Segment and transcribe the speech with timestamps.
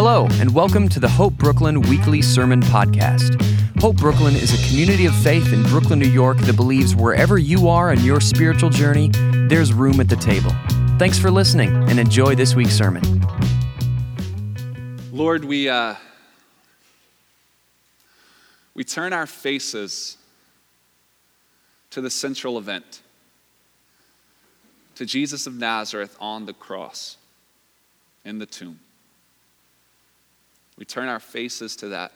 [0.00, 3.34] Hello, and welcome to the Hope Brooklyn Weekly Sermon Podcast.
[3.80, 7.68] Hope Brooklyn is a community of faith in Brooklyn, New York that believes wherever you
[7.68, 9.10] are in your spiritual journey,
[9.48, 10.52] there's room at the table.
[11.00, 13.02] Thanks for listening and enjoy this week's sermon.
[15.10, 15.96] Lord, we, uh,
[18.74, 20.16] we turn our faces
[21.90, 23.02] to the central event,
[24.94, 27.16] to Jesus of Nazareth on the cross,
[28.24, 28.78] in the tomb.
[30.78, 32.12] We turn our faces to that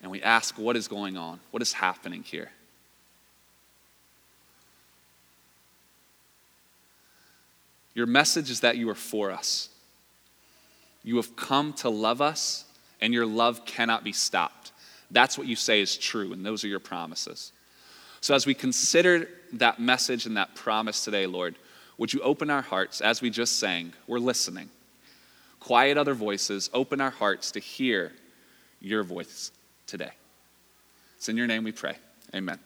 [0.00, 1.40] and we ask, What is going on?
[1.50, 2.50] What is happening here?
[7.94, 9.70] Your message is that you are for us.
[11.02, 12.64] You have come to love us,
[13.00, 14.72] and your love cannot be stopped.
[15.10, 17.50] That's what you say is true, and those are your promises.
[18.20, 21.56] So, as we consider that message and that promise today, Lord,
[21.96, 23.92] would you open our hearts as we just sang?
[24.06, 24.70] We're listening
[25.68, 28.10] quiet other voices, open our hearts to hear
[28.80, 29.52] your voice
[29.86, 30.12] today.
[31.18, 31.94] It's in your name we pray.
[32.34, 32.58] Amen.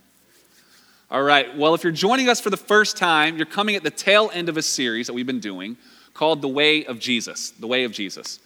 [1.11, 3.91] All right, well, if you're joining us for the first time, you're coming at the
[3.91, 5.77] tail end of a series that we've been doing
[6.15, 7.51] called The Way of Jesus.
[7.51, 8.39] The Way of Jesus.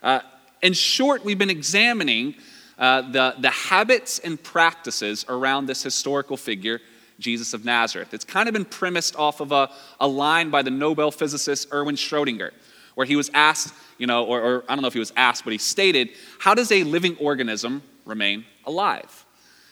[0.00, 0.20] Uh,
[0.62, 2.36] in short, we've been examining
[2.78, 6.80] uh, the, the habits and practices around this historical figure,
[7.18, 8.14] Jesus of Nazareth.
[8.14, 11.96] It's kind of been premised off of a, a line by the Nobel physicist Erwin
[11.96, 12.52] Schrödinger,
[12.94, 15.44] where he was asked you know, or, or I don't know if he was asked,
[15.44, 19.24] but he stated, How does a living organism remain alive?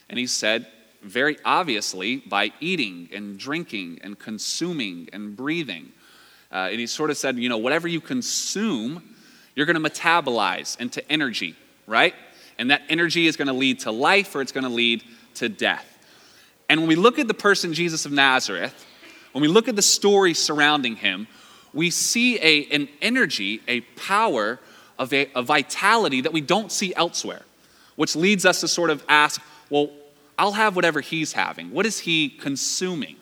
[0.08, 0.66] And he said,
[1.02, 5.90] very obviously, by eating and drinking and consuming and breathing.
[6.52, 9.02] Uh, and he sort of said, you know, whatever you consume,
[9.56, 11.56] you're going to metabolize into energy,
[11.88, 12.14] right?
[12.56, 15.02] And that energy is going to lead to life or it's going to lead
[15.34, 15.88] to death.
[16.68, 18.86] And when we look at the person Jesus of Nazareth,
[19.32, 21.26] when we look at the story surrounding him,
[21.74, 24.60] we see a, an energy, a power,
[24.98, 27.42] of a, a vitality that we don't see elsewhere,
[27.96, 29.90] which leads us to sort of ask, well,
[30.38, 31.72] I'll have whatever he's having.
[31.72, 33.16] What is he consuming?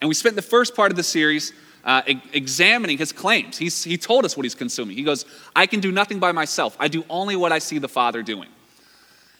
[0.00, 1.52] And we spent the first part of the series
[1.84, 3.56] uh, e- examining his claims.
[3.56, 4.96] He's, he told us what he's consuming.
[4.96, 5.24] He goes,
[5.54, 8.48] I can do nothing by myself, I do only what I see the Father doing.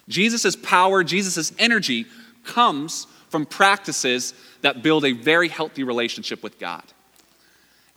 [0.07, 2.05] Jesus' power, Jesus' energy
[2.45, 6.83] comes from practices that build a very healthy relationship with God.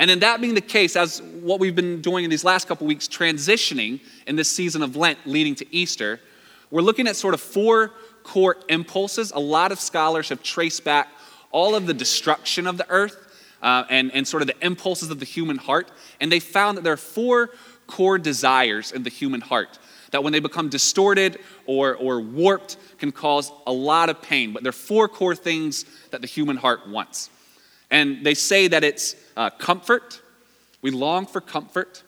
[0.01, 2.87] And in that being the case, as what we've been doing in these last couple
[2.87, 6.19] weeks, transitioning in this season of Lent leading to Easter,
[6.71, 9.31] we're looking at sort of four core impulses.
[9.33, 11.09] A lot of scholars have traced back
[11.53, 13.15] all of the destruction of the earth
[13.61, 15.93] uh, and, and sort of the impulses of the human heart.
[16.19, 17.51] And they found that there are four
[17.87, 19.79] core desires in the human heart
[20.13, 24.55] that, when they become distorted or, or warped, can cause a lot of pain.
[24.55, 27.29] But there are four core things that the human heart wants.
[27.91, 30.21] And they say that it's uh, comfort.
[30.83, 32.03] We long for comfort.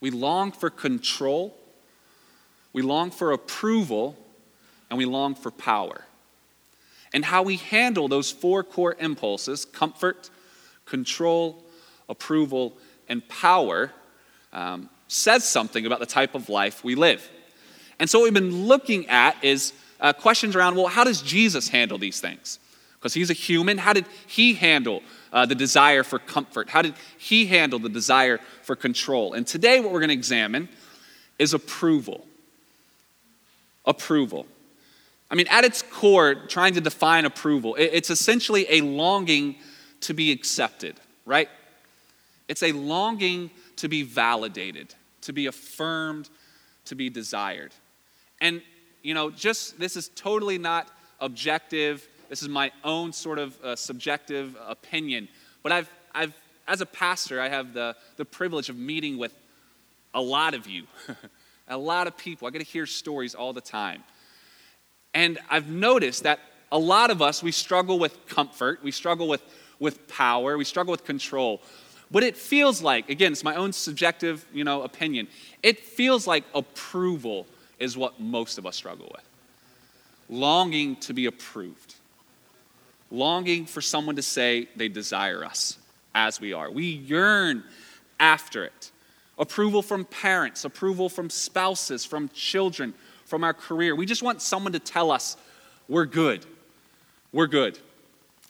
[0.00, 1.56] We long for control.
[2.72, 4.16] We long for approval.
[4.90, 6.04] And we long for power.
[7.12, 10.30] And how we handle those four core impulses comfort,
[10.84, 11.64] control,
[12.08, 12.76] approval,
[13.08, 13.92] and power
[14.52, 17.28] um, says something about the type of life we live.
[17.98, 21.68] And so, what we've been looking at is uh, questions around well, how does Jesus
[21.68, 22.58] handle these things?
[22.98, 23.78] Because he's a human.
[23.78, 26.68] How did he handle uh, the desire for comfort?
[26.68, 29.34] How did he handle the desire for control?
[29.34, 30.68] And today, what we're going to examine
[31.38, 32.26] is approval.
[33.86, 34.46] Approval.
[35.30, 39.56] I mean, at its core, trying to define approval, it's essentially a longing
[40.00, 41.48] to be accepted, right?
[42.48, 46.30] It's a longing to be validated, to be affirmed,
[46.86, 47.72] to be desired.
[48.40, 48.62] And,
[49.02, 50.88] you know, just this is totally not
[51.20, 55.28] objective this is my own sort of uh, subjective opinion.
[55.62, 56.34] But I've, I've,
[56.66, 59.34] as a pastor, I have the, the privilege of meeting with
[60.14, 60.84] a lot of you,
[61.68, 62.46] a lot of people.
[62.46, 64.04] I get to hear stories all the time.
[65.14, 66.40] And I've noticed that
[66.70, 69.42] a lot of us, we struggle with comfort, we struggle with,
[69.78, 71.62] with power, we struggle with control.
[72.10, 75.28] But it feels like, again, it's my own subjective you know, opinion,
[75.62, 77.46] it feels like approval
[77.78, 79.24] is what most of us struggle with.
[80.28, 81.94] Longing to be approved
[83.10, 85.78] longing for someone to say they desire us
[86.14, 86.70] as we are.
[86.70, 87.64] We yearn
[88.18, 88.90] after it.
[89.38, 92.92] Approval from parents, approval from spouses, from children,
[93.24, 93.94] from our career.
[93.94, 95.36] We just want someone to tell us
[95.88, 96.44] we're good.
[97.32, 97.78] We're good.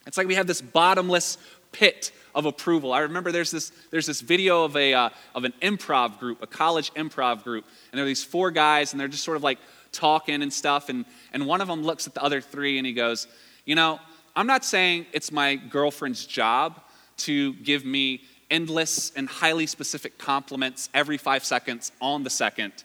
[0.06, 1.37] It's like we have this bottomless
[1.72, 2.93] pit of approval.
[2.93, 6.46] I remember there's this, there's this video of, a, uh, of an improv group, a
[6.46, 9.58] college improv group, and there are these four guys, and they're just sort of like
[9.93, 10.88] talking and stuff.
[10.88, 13.26] And, and one of them looks at the other three and he goes,
[13.64, 14.00] You know,
[14.38, 16.81] I'm not saying it's my girlfriend's job
[17.17, 22.85] to give me endless and highly specific compliments every five seconds on the second.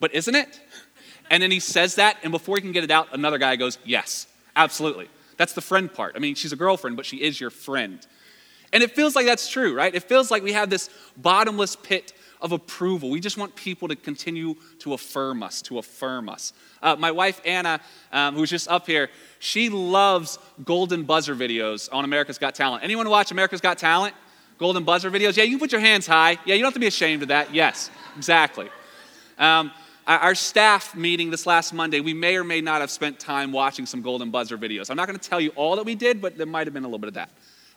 [0.00, 0.60] But isn't it?
[1.30, 3.78] And then he says that, and before he can get it out, another guy goes,
[3.84, 4.26] Yes,
[4.56, 5.08] absolutely.
[5.36, 6.14] That's the friend part.
[6.16, 8.04] I mean, she's a girlfriend, but she is your friend.
[8.72, 9.94] And it feels like that's true, right?
[9.94, 12.12] It feels like we have this bottomless pit
[12.44, 13.08] of approval.
[13.08, 16.52] We just want people to continue to affirm us, to affirm us.
[16.82, 17.80] Uh, my wife, Anna,
[18.12, 19.08] um, who's just up here,
[19.38, 22.84] she loves golden buzzer videos on America's Got Talent.
[22.84, 24.14] Anyone watch America's Got Talent?
[24.58, 25.38] Golden buzzer videos?
[25.38, 26.38] Yeah, you can put your hands high.
[26.44, 27.54] Yeah, you don't have to be ashamed of that.
[27.54, 28.68] Yes, exactly.
[29.38, 29.72] Um,
[30.06, 33.86] our staff meeting this last Monday, we may or may not have spent time watching
[33.86, 34.90] some Golden Buzzer videos.
[34.90, 36.84] I'm not going to tell you all that we did, but there might have been
[36.84, 37.30] a little bit of that.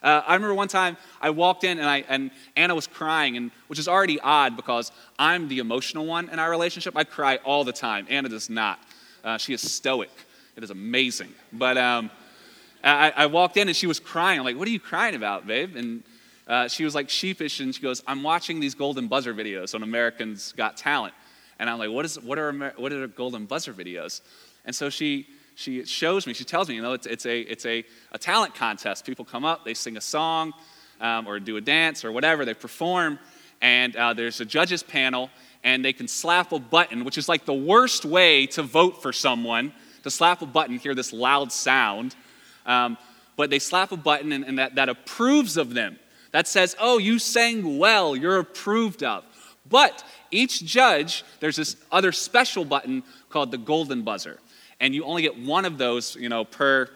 [0.03, 3.51] Uh, I remember one time I walked in and, I, and Anna was crying, and,
[3.67, 6.95] which is already odd because I'm the emotional one in our relationship.
[6.95, 8.05] I cry all the time.
[8.09, 8.79] Anna does not.
[9.23, 10.11] Uh, she is stoic.
[10.55, 11.33] It is amazing.
[11.51, 12.11] But um,
[12.83, 14.39] I, I, walked in and she was crying.
[14.39, 15.75] I'm like, what are you crying about, babe?
[15.75, 16.03] And
[16.47, 19.83] uh, she was like sheepish, and she goes, I'm watching these Golden Buzzer videos on
[19.83, 21.13] Americans Got Talent.
[21.59, 24.21] And I'm like, what, is, what, are, what are golden buzzer videos?
[24.65, 27.65] And so she, she shows me, she tells me, you know, it's, it's, a, it's
[27.65, 29.03] a, a talent contest.
[29.07, 30.53] People come up, they sing a song
[31.01, 33.17] um, or do a dance or whatever, they perform,
[33.59, 35.31] and uh, there's a judges panel,
[35.63, 39.11] and they can slap a button, which is like the worst way to vote for
[39.11, 39.73] someone,
[40.03, 42.15] to slap a button, hear this loud sound.
[42.67, 42.95] Um,
[43.35, 45.97] but they slap a button, and, and that, that approves of them.
[46.33, 49.25] That says, oh, you sang well, you're approved of.
[49.67, 54.39] But each judge, there's this other special button called the golden buzzer.
[54.79, 56.89] And you only get one of those, you know, per,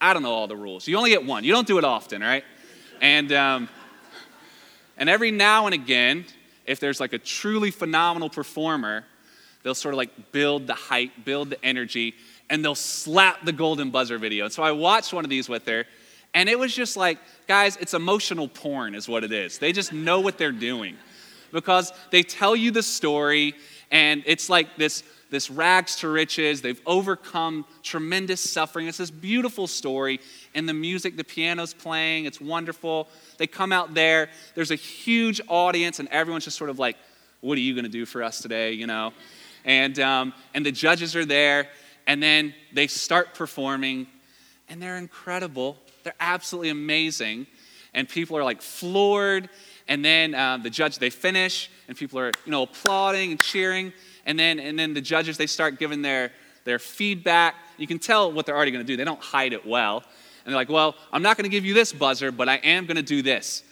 [0.00, 0.88] I don't know all the rules.
[0.88, 1.44] You only get one.
[1.44, 2.44] You don't do it often, right?
[3.00, 3.68] And, um,
[4.96, 6.24] and every now and again,
[6.66, 9.04] if there's like a truly phenomenal performer,
[9.62, 12.14] they'll sort of like build the hype, build the energy,
[12.50, 14.44] and they'll slap the golden buzzer video.
[14.44, 15.84] And so I watched one of these with her,
[16.34, 19.58] and it was just like, guys, it's emotional porn, is what it is.
[19.58, 20.96] They just know what they're doing
[21.52, 23.54] because they tell you the story,
[23.90, 25.02] and it's like this,
[25.32, 26.60] this rags to riches.
[26.60, 28.86] They've overcome tremendous suffering.
[28.86, 30.20] It's this beautiful story.
[30.54, 33.08] And the music, the piano's playing, it's wonderful.
[33.38, 36.98] They come out there, there's a huge audience, and everyone's just sort of like,
[37.40, 38.72] What are you going to do for us today?
[38.72, 39.14] You know?
[39.64, 41.68] And, um, and the judges are there,
[42.06, 44.08] and then they start performing,
[44.68, 45.78] and they're incredible.
[46.04, 47.46] They're absolutely amazing.
[47.94, 49.48] And people are like floored
[49.88, 53.92] and then uh, the judge they finish and people are you know applauding and cheering
[54.26, 56.32] and then and then the judges they start giving their
[56.64, 57.54] their feedback.
[57.76, 58.96] You can tell what they're already going to do.
[58.96, 60.04] They don't hide it well.
[60.44, 62.86] And they're like well i'm not going to give you this buzzer but i am
[62.86, 63.62] going to do this.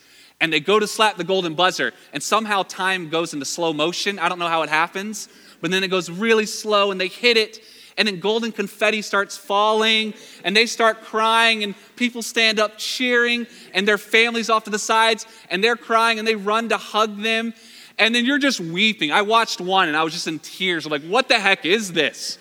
[0.42, 4.18] And they go to slap the golden buzzer and somehow time goes into slow motion.
[4.18, 5.28] I don't know how it happens
[5.60, 7.60] but then it goes really slow and they hit it
[7.96, 10.14] and then golden confetti starts falling
[10.44, 14.78] and they start crying and people stand up cheering and their families off to the
[14.78, 17.52] sides and they're crying and they run to hug them
[18.00, 19.12] and then you're just weeping.
[19.12, 20.86] I watched one and i was just in tears.
[20.86, 22.38] I'm like what the heck is this?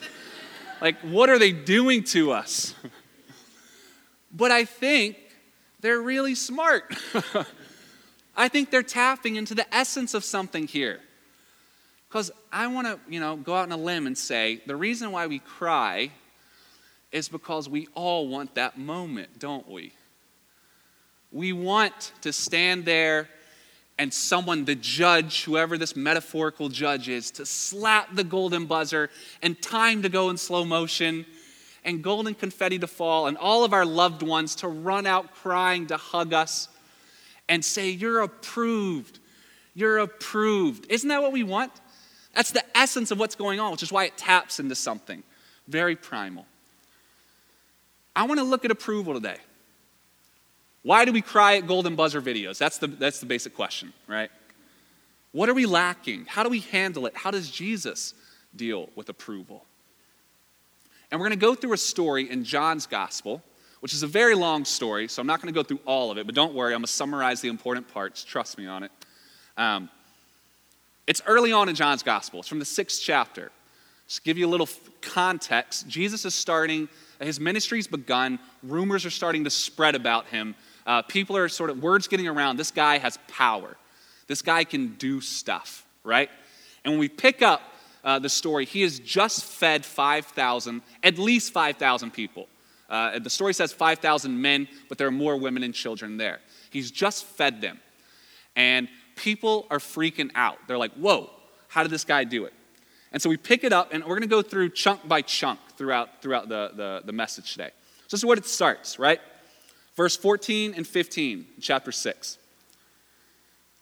[0.81, 2.73] Like what are they doing to us?
[4.31, 5.17] But i think
[5.81, 6.95] they're really smart.
[8.37, 10.99] I think they're tapping into the essence of something here.
[12.07, 15.11] Because I want to, you know, go out on a limb and say the reason
[15.11, 16.11] why we cry
[17.11, 19.93] is because we all want that moment, don't we?
[21.31, 23.29] We want to stand there
[23.99, 29.09] and someone, the judge, whoever this metaphorical judge is, to slap the golden buzzer
[29.41, 31.25] and time to go in slow motion
[31.83, 35.85] and golden confetti to fall and all of our loved ones to run out crying
[35.87, 36.69] to hug us
[37.49, 39.19] and say, You're approved.
[39.75, 40.87] You're approved.
[40.89, 41.73] Isn't that what we want?
[42.33, 45.23] That's the essence of what's going on, which is why it taps into something
[45.67, 46.45] very primal.
[48.15, 49.37] I want to look at approval today.
[50.83, 52.57] Why do we cry at golden buzzer videos?
[52.57, 54.31] That's the, that's the basic question, right?
[55.31, 56.25] What are we lacking?
[56.25, 57.15] How do we handle it?
[57.15, 58.13] How does Jesus
[58.55, 59.65] deal with approval?
[61.11, 63.43] And we're going to go through a story in John's gospel,
[63.81, 66.17] which is a very long story, so I'm not going to go through all of
[66.17, 68.23] it, but don't worry, I'm going to summarize the important parts.
[68.23, 68.91] Trust me on it.
[69.57, 69.89] Um,
[71.07, 73.51] it's early on in John's gospel, it's from the sixth chapter.
[74.07, 74.69] Just to give you a little
[75.01, 80.55] context, Jesus is starting, his ministry's begun, rumors are starting to spread about him.
[80.85, 83.77] Uh, people are sort of, words getting around, this guy has power.
[84.27, 86.29] This guy can do stuff, right?
[86.83, 87.61] And when we pick up
[88.03, 92.47] uh, the story, he has just fed 5,000, at least 5,000 people.
[92.89, 96.39] Uh, the story says 5,000 men, but there are more women and children there.
[96.69, 97.79] He's just fed them.
[98.55, 100.57] And people are freaking out.
[100.67, 101.29] They're like, whoa,
[101.67, 102.53] how did this guy do it?
[103.11, 105.59] And so we pick it up, and we're going to go through chunk by chunk
[105.77, 107.71] throughout, throughout the, the, the message today.
[108.07, 109.19] So this is what it starts, right?
[109.99, 112.37] Verse 14 and 15, chapter 6.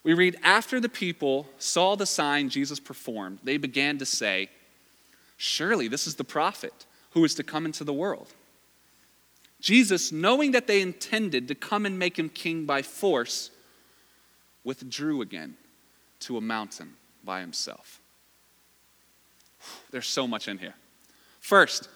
[0.02, 4.50] We read, After the people saw the sign Jesus performed, they began to say,
[5.38, 8.34] Surely this is the prophet who is to come into the world.
[9.62, 13.52] Jesus, knowing that they intended to come and make him king by force,
[14.64, 15.56] withdrew again
[16.22, 18.02] to a mountain by himself.
[19.92, 20.74] There's so much in here.
[21.42, 21.90] First,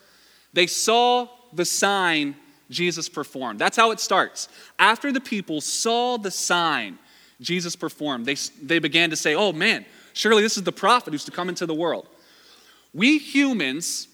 [0.53, 2.35] they saw the sign
[2.71, 3.59] Jesus performed.
[3.59, 4.49] That's how it starts.
[4.79, 6.97] After the people saw the sign
[7.39, 11.25] Jesus performed, they, they began to say, Oh man, surely this is the prophet who's
[11.25, 12.07] to come into the world.
[12.93, 14.07] We humans,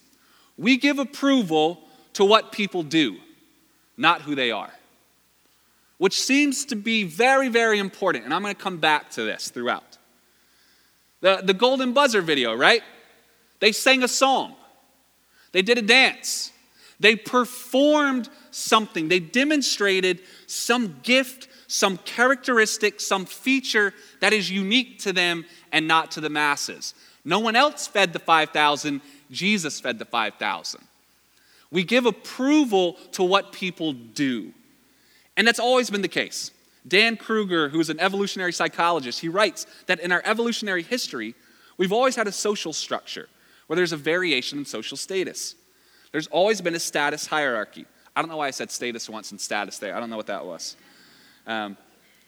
[0.57, 1.81] we give approval
[2.13, 3.17] to what people do,
[3.97, 4.71] not who they are,
[5.97, 8.25] which seems to be very, very important.
[8.25, 9.97] And I'm going to come back to this throughout.
[11.21, 12.83] The, the Golden Buzzer video, right?
[13.59, 14.55] They sang a song,
[15.51, 16.51] they did a dance,
[16.99, 25.13] they performed something, they demonstrated some gift, some characteristic, some feature that is unique to
[25.13, 26.93] them and not to the masses.
[27.23, 30.81] No one else fed the 5,000, Jesus fed the 5,000.
[31.69, 34.53] We give approval to what people do.
[35.35, 36.51] And that's always been the case.
[36.87, 41.35] Dan Kruger, who's an evolutionary psychologist, he writes that in our evolutionary history,
[41.77, 43.27] we've always had a social structure
[43.67, 45.55] where there's a variation in social status.
[46.13, 47.85] There's always been a status hierarchy.
[48.17, 49.95] I don't know why I said status once and status there.
[49.95, 50.75] I don't know what that was.
[51.45, 51.77] Um,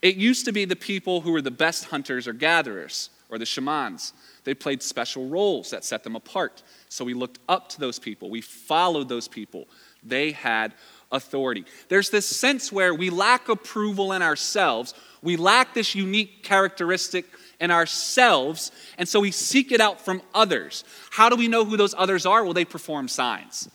[0.04, 3.46] it used to be the people who were the best hunters or gatherers, or the
[3.46, 4.14] shamans.
[4.44, 6.62] They played special roles that set them apart.
[6.90, 9.68] So we looked up to those people, we followed those people.
[10.04, 10.76] They had
[11.12, 11.66] authority.
[11.88, 14.94] There's this sense where we lack approval in ourselves,
[15.24, 17.26] we lack this unique characteristic
[17.60, 20.84] in ourselves, and so we seek it out from others.
[21.10, 22.44] How do we know who those others are?
[22.44, 23.70] Well, they perform signs.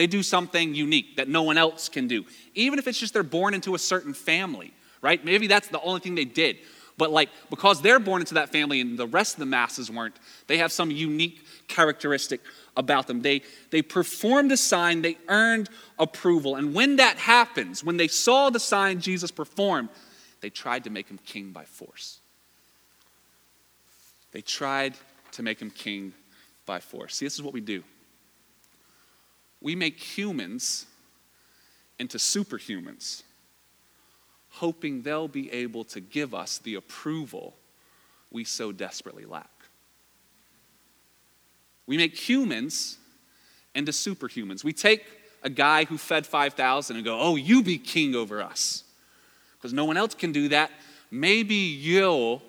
[0.00, 3.22] They do something unique that no one else can do, even if it's just they're
[3.22, 5.22] born into a certain family, right?
[5.22, 6.56] Maybe that's the only thing they did.
[6.96, 10.18] But like because they're born into that family and the rest of the masses weren't,
[10.46, 12.40] they have some unique characteristic
[12.78, 13.20] about them.
[13.20, 16.56] They they performed a sign, they earned approval.
[16.56, 19.90] And when that happens, when they saw the sign Jesus performed,
[20.40, 22.20] they tried to make him king by force.
[24.32, 24.94] They tried
[25.32, 26.14] to make him king
[26.64, 27.16] by force.
[27.16, 27.84] See, this is what we do.
[29.60, 30.86] We make humans
[31.98, 33.22] into superhumans
[34.50, 37.54] hoping they'll be able to give us the approval
[38.30, 39.50] we so desperately lack.
[41.86, 42.98] We make humans
[43.74, 44.62] into superhumans.
[44.62, 45.04] We take
[45.42, 48.84] a guy who fed 5,000 and go, Oh, you be king over us.
[49.56, 50.70] Because no one else can do that.
[51.10, 52.42] Maybe you'll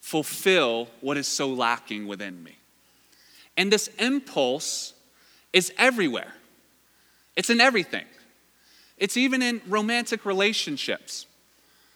[0.00, 2.56] fulfill what is so lacking within me.
[3.56, 4.94] And this impulse
[5.52, 6.32] is everywhere,
[7.38, 8.04] it's in everything.
[8.96, 11.26] It's even in romantic relationships.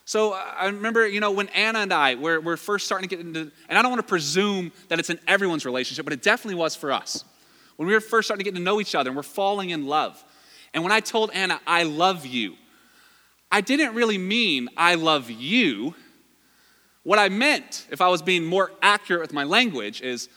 [0.04, 3.26] So I remember, you know, when Anna and I were, were first starting to get
[3.26, 6.54] into, and I don't want to presume that it's in everyone's relationship, but it definitely
[6.54, 7.24] was for us.
[7.74, 9.86] When we were first starting to get to know each other and we're falling in
[9.86, 10.22] love.
[10.74, 12.54] And when I told Anna, I love you,
[13.50, 15.96] I didn't really mean I love you.
[17.02, 20.28] What I meant, if I was being more accurate with my language, is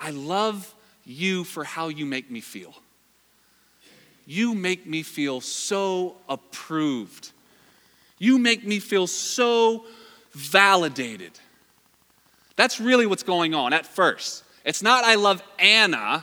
[0.00, 2.74] I love you for how you make me feel.
[4.30, 7.32] You make me feel so approved
[8.20, 9.84] you make me feel so
[10.32, 11.32] validated.
[12.54, 14.44] That's really what's going on at first.
[14.64, 16.22] It's not, I love Anna.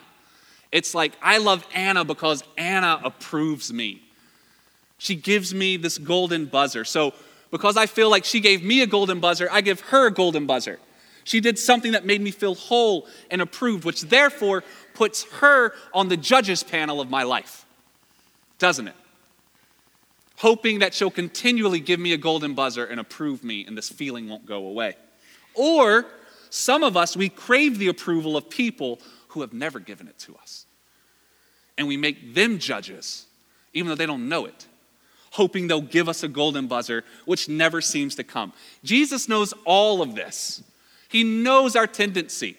[0.72, 4.04] It's like, I love Anna because Anna approves me.
[5.00, 6.86] She gives me this golden buzzer.
[6.86, 7.14] So,
[7.50, 10.46] because I feel like she gave me a golden buzzer, I give her a golden
[10.46, 10.80] buzzer.
[11.24, 16.10] She did something that made me feel whole and approved, which therefore puts her on
[16.10, 17.66] the judges panel of my life.
[18.60, 18.96] Doesn't it?
[20.38, 24.30] hoping that she'll continually give me a golden buzzer and approve me, and this feeling
[24.30, 24.96] won't go away.
[25.54, 26.06] Or
[26.50, 29.00] some of us, we crave the approval of people
[29.30, 30.66] who have never given it to us.
[31.78, 33.26] And we make them judges,
[33.74, 34.68] even though they don't know it,
[35.32, 38.54] hoping they'll give us a golden buzzer, which never seems to come.
[38.84, 40.64] Jesus knows all of this,
[41.10, 42.58] He knows our tendency.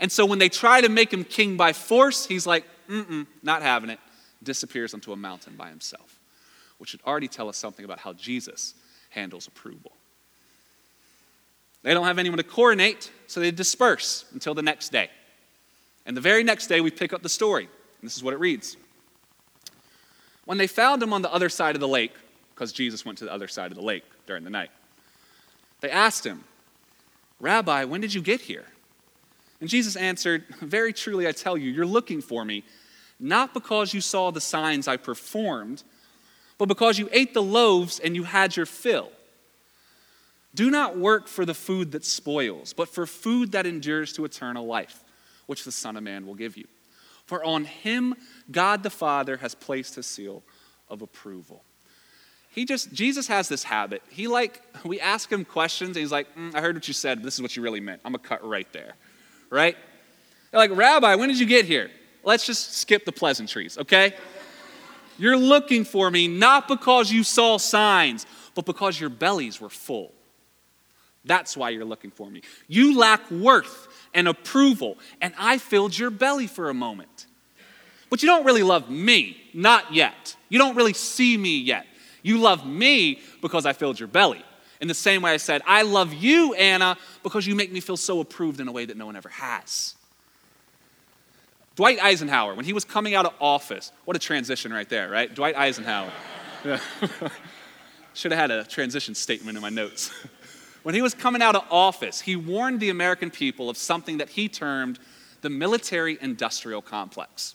[0.00, 3.26] And so when they try to make him king by force, he's like, mm mm,
[3.42, 3.98] not having it,
[4.42, 6.18] disappears onto a mountain by himself
[6.78, 8.74] which should already tell us something about how Jesus
[9.10, 9.92] handles approval.
[11.82, 15.10] They don't have anyone to coronate, so they disperse until the next day.
[16.06, 17.64] And the very next day, we pick up the story.
[17.64, 18.76] And this is what it reads
[20.44, 22.14] When they found him on the other side of the lake,
[22.54, 24.70] because Jesus went to the other side of the lake during the night,
[25.80, 26.44] they asked him,
[27.40, 28.64] Rabbi, when did you get here?
[29.60, 32.64] And Jesus answered, Very truly I tell you, you're looking for me,
[33.20, 35.82] not because you saw the signs I performed
[36.58, 39.10] but because you ate the loaves and you had your fill.
[40.54, 44.66] Do not work for the food that spoils, but for food that endures to eternal
[44.66, 45.04] life,
[45.46, 46.66] which the Son of Man will give you.
[47.26, 48.16] For on him
[48.50, 50.42] God the Father has placed his seal
[50.88, 51.62] of approval.
[52.50, 54.02] He just, Jesus has this habit.
[54.10, 57.18] He like, we ask him questions, and he's like, mm, I heard what you said,
[57.18, 58.00] but this is what you really meant.
[58.04, 58.94] I'm gonna cut right there,
[59.50, 59.76] right?
[60.50, 61.90] They're like, Rabbi, when did you get here?
[62.24, 64.14] Let's just skip the pleasantries, okay?
[65.18, 70.12] You're looking for me not because you saw signs, but because your bellies were full.
[71.24, 72.42] That's why you're looking for me.
[72.68, 77.26] You lack worth and approval, and I filled your belly for a moment.
[78.10, 80.36] But you don't really love me, not yet.
[80.48, 81.86] You don't really see me yet.
[82.22, 84.42] You love me because I filled your belly.
[84.80, 87.96] In the same way I said, I love you, Anna, because you make me feel
[87.96, 89.96] so approved in a way that no one ever has.
[91.78, 95.32] Dwight Eisenhower, when he was coming out of office, what a transition right there, right?
[95.32, 96.10] Dwight Eisenhower.
[98.14, 100.10] Should have had a transition statement in my notes.
[100.82, 104.30] when he was coming out of office, he warned the American people of something that
[104.30, 104.98] he termed
[105.40, 107.54] the military industrial complex.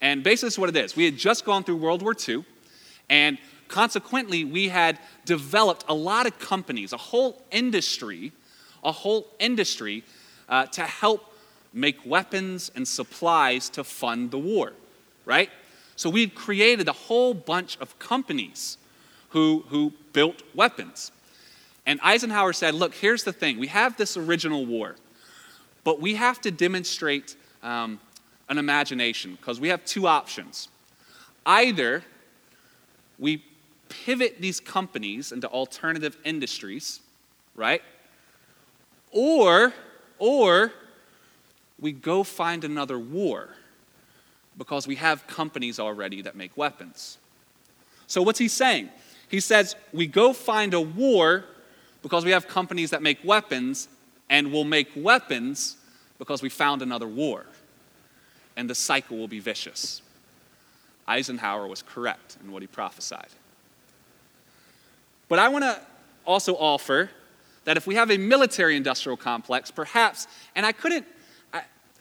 [0.00, 0.96] And basically, this is what it is.
[0.96, 2.44] We had just gone through World War II,
[3.08, 3.38] and
[3.68, 8.32] Consequently, we had developed a lot of companies, a whole industry,
[8.84, 10.04] a whole industry
[10.48, 11.35] uh, to help
[11.76, 14.72] make weapons and supplies to fund the war,
[15.26, 15.50] right?
[15.94, 18.78] So we had created a whole bunch of companies
[19.30, 21.12] who, who built weapons.
[21.84, 24.96] And Eisenhower said, look, here's the thing we have this original war,
[25.84, 28.00] but we have to demonstrate um,
[28.48, 30.68] an imagination because we have two options.
[31.44, 32.02] Either
[33.18, 33.44] we
[33.88, 37.00] pivot these companies into alternative industries,
[37.54, 37.82] right?
[39.12, 39.72] Or,
[40.18, 40.72] or
[41.80, 43.50] we go find another war
[44.56, 47.18] because we have companies already that make weapons.
[48.06, 48.88] So, what's he saying?
[49.28, 51.44] He says, we go find a war
[52.02, 53.88] because we have companies that make weapons,
[54.30, 55.76] and we'll make weapons
[56.18, 57.44] because we found another war.
[58.56, 60.02] And the cycle will be vicious.
[61.08, 63.28] Eisenhower was correct in what he prophesied.
[65.28, 65.80] But I want to
[66.24, 67.10] also offer
[67.64, 71.04] that if we have a military industrial complex, perhaps, and I couldn't,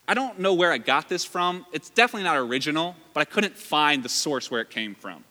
[0.07, 1.65] I, don't know where I got this from.
[1.71, 5.23] It's definitely not original, but I couldn't find the source where it came from.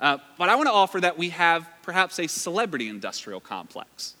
[0.00, 4.14] Uh, but I want to offer that we have perhaps a celebrity industrial complex,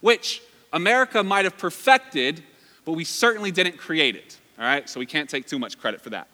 [0.00, 2.42] which America might have perfected,
[2.84, 4.38] but we certainly didn't create it.
[4.58, 6.28] All right, so we can't take too much credit for that.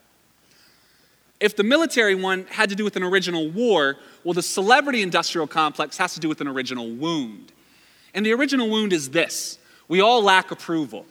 [1.40, 5.46] If the military one had to do with an original war, well, the celebrity industrial
[5.46, 7.52] complex has to do with an original wound.
[8.12, 11.06] And the original wound is this we all lack approval.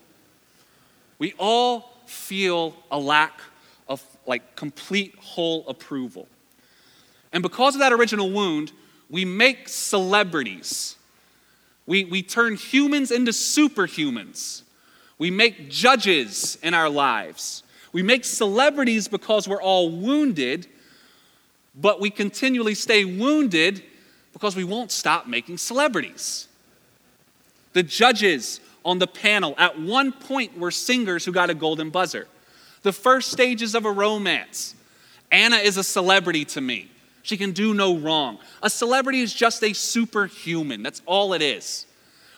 [1.19, 3.39] We all feel a lack
[3.87, 6.27] of like complete whole approval.
[7.33, 8.71] And because of that original wound,
[9.09, 10.95] we make celebrities.
[11.85, 14.63] We, we turn humans into superhumans.
[15.17, 17.63] We make judges in our lives.
[17.93, 20.67] We make celebrities because we're all wounded,
[21.73, 23.83] but we continually stay wounded
[24.33, 26.47] because we won't stop making celebrities.
[27.73, 32.27] The judges on the panel at one point were singers who got a golden buzzer.
[32.83, 34.73] The first stages of a romance.
[35.29, 36.89] Anna is a celebrity to me.
[37.21, 38.39] She can do no wrong.
[38.63, 40.83] A celebrity is just a superhuman.
[40.83, 41.85] That's all it is.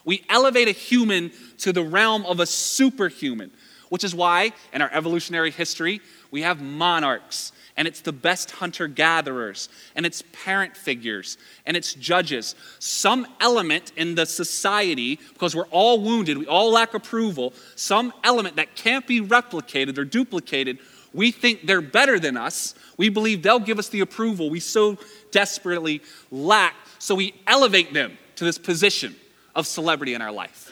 [0.03, 3.51] We elevate a human to the realm of a superhuman
[3.89, 8.88] which is why in our evolutionary history, we have monarchs, and it's the best hunter
[8.88, 12.56] gatherers, and it's parent figures, and it's judges.
[12.80, 18.56] Some element in the society, because we're all wounded, we all lack approval, some element
[18.58, 20.80] that can't be replicated or duplicated,
[21.13, 22.75] we think they're better than us.
[22.97, 24.97] We believe they'll give us the approval we so
[25.32, 29.15] desperately lack, so we elevate them to this position
[29.56, 30.71] of celebrity in our life.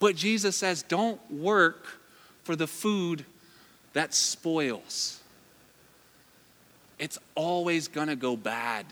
[0.00, 1.86] But Jesus says, don't work
[2.42, 3.24] for the food
[3.92, 5.20] that spoils.
[6.98, 8.86] It's always gonna go bad.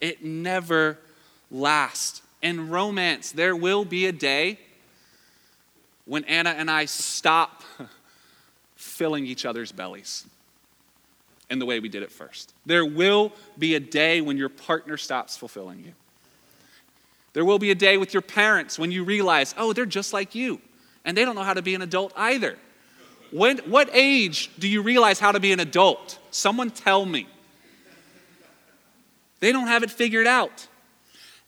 [0.00, 0.98] It never
[1.50, 2.22] lasts.
[2.40, 4.60] In romance, there will be a day
[6.04, 7.62] when Anna and I stop
[8.76, 10.24] filling each other's bellies
[11.50, 12.54] in the way we did it first.
[12.66, 15.92] There will be a day when your partner stops fulfilling you.
[17.38, 20.34] There will be a day with your parents when you realize, oh, they're just like
[20.34, 20.60] you,
[21.04, 22.58] and they don't know how to be an adult either.
[23.30, 26.18] When, what age do you realize how to be an adult?
[26.32, 27.28] Someone tell me.
[29.38, 30.66] They don't have it figured out.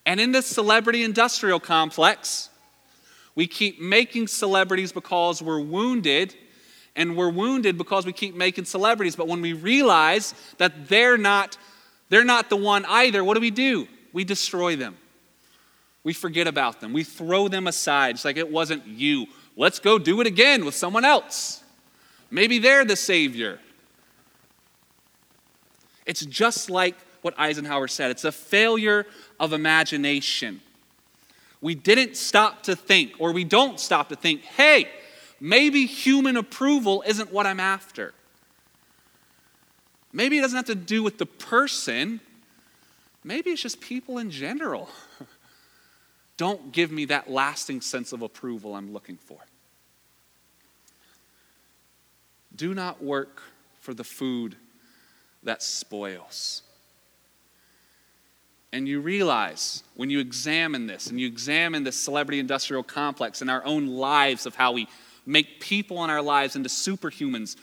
[0.05, 2.49] And in this celebrity industrial complex,
[3.35, 6.33] we keep making celebrities because we're wounded,
[6.95, 9.17] and we're wounded because we keep making celebrities.
[9.17, 11.57] But when we realize that they're not,
[12.07, 13.89] they're not the one either, what do we do?
[14.13, 14.95] We destroy them.
[16.03, 16.93] We forget about them.
[16.93, 18.15] We throw them aside.
[18.15, 19.27] It's like it wasn't you.
[19.55, 21.63] Let's go do it again with someone else.
[22.31, 23.59] Maybe they're the Savior.
[26.05, 29.05] It's just like what Eisenhower said it's a failure
[29.39, 30.61] of imagination.
[31.61, 34.87] We didn't stop to think, or we don't stop to think, hey,
[35.39, 38.15] maybe human approval isn't what I'm after.
[40.11, 42.19] Maybe it doesn't have to do with the person,
[43.23, 44.89] maybe it's just people in general.
[46.41, 49.37] don't give me that lasting sense of approval I'm looking for.
[52.55, 53.43] Do not work
[53.79, 54.55] for the food
[55.43, 56.63] that spoils.
[58.73, 63.51] And you realize when you examine this and you examine the celebrity industrial complex and
[63.51, 64.87] our own lives of how we
[65.27, 67.55] make people in our lives into superhumans,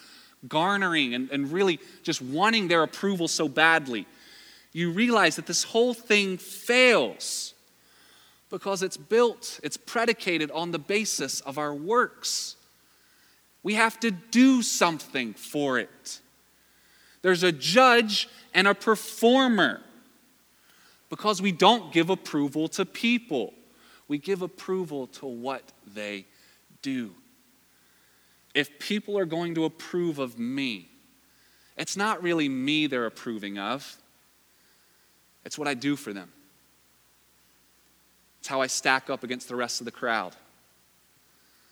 [0.47, 4.07] garnering and, and really just wanting their approval so badly,
[4.73, 7.55] you realize that this whole thing fails
[8.51, 12.57] because it's built, it's predicated on the basis of our works.
[13.63, 16.21] We have to do something for it.
[17.23, 19.83] There's a judge and a performer
[21.11, 23.55] because we don't give approval to people,
[24.09, 26.27] we give approval to what they
[26.83, 27.13] do.
[28.55, 30.89] If people are going to approve of me,
[31.77, 33.99] it's not really me they're approving of,
[35.45, 36.33] it's what I do for them.
[38.49, 40.35] How I stack up against the rest of the crowd.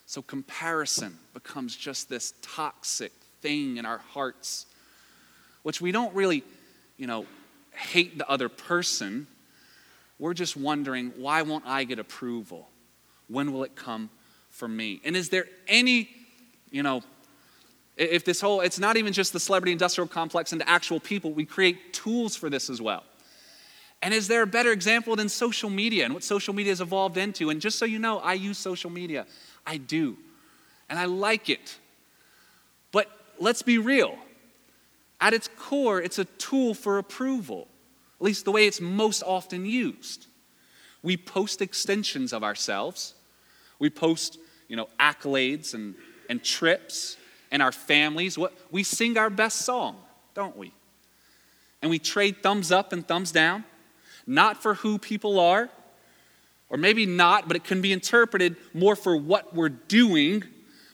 [0.05, 4.67] So comparison becomes just this toxic thing in our hearts,
[5.63, 6.45] which we don't really,
[6.99, 7.25] you know,
[7.73, 9.27] hate the other person.
[10.19, 12.69] We're just wondering, why won't I get approval?
[13.29, 14.11] When will it come
[14.51, 15.01] for me?
[15.03, 16.11] And is there any,
[16.71, 17.03] you know,
[17.97, 21.47] if this whole, it's not even just the celebrity industrial complex into actual people, we
[21.47, 23.03] create tools for this as well.
[24.07, 27.17] And is there a better example than social media and what social media has evolved
[27.17, 27.51] into?
[27.51, 29.27] And just so you know, I use social media.
[29.67, 30.17] I do.
[30.89, 31.77] And I like it.
[32.93, 34.17] But let's be real.
[35.21, 37.67] At its core, it's a tool for approval,
[38.21, 40.29] at least the way it's most often used.
[41.03, 43.13] We post extensions of ourselves.
[43.81, 44.39] We post,
[44.69, 45.97] you know, accolades and,
[46.31, 47.17] and trips
[47.51, 48.39] and our families.
[48.39, 49.97] What, we sing our best song,
[50.33, 50.73] don't we?
[51.83, 53.65] And we trade thumbs up and thumbs down,
[54.27, 55.69] not for who people are,
[56.69, 60.43] or maybe not, but it can be interpreted more for what we're doing,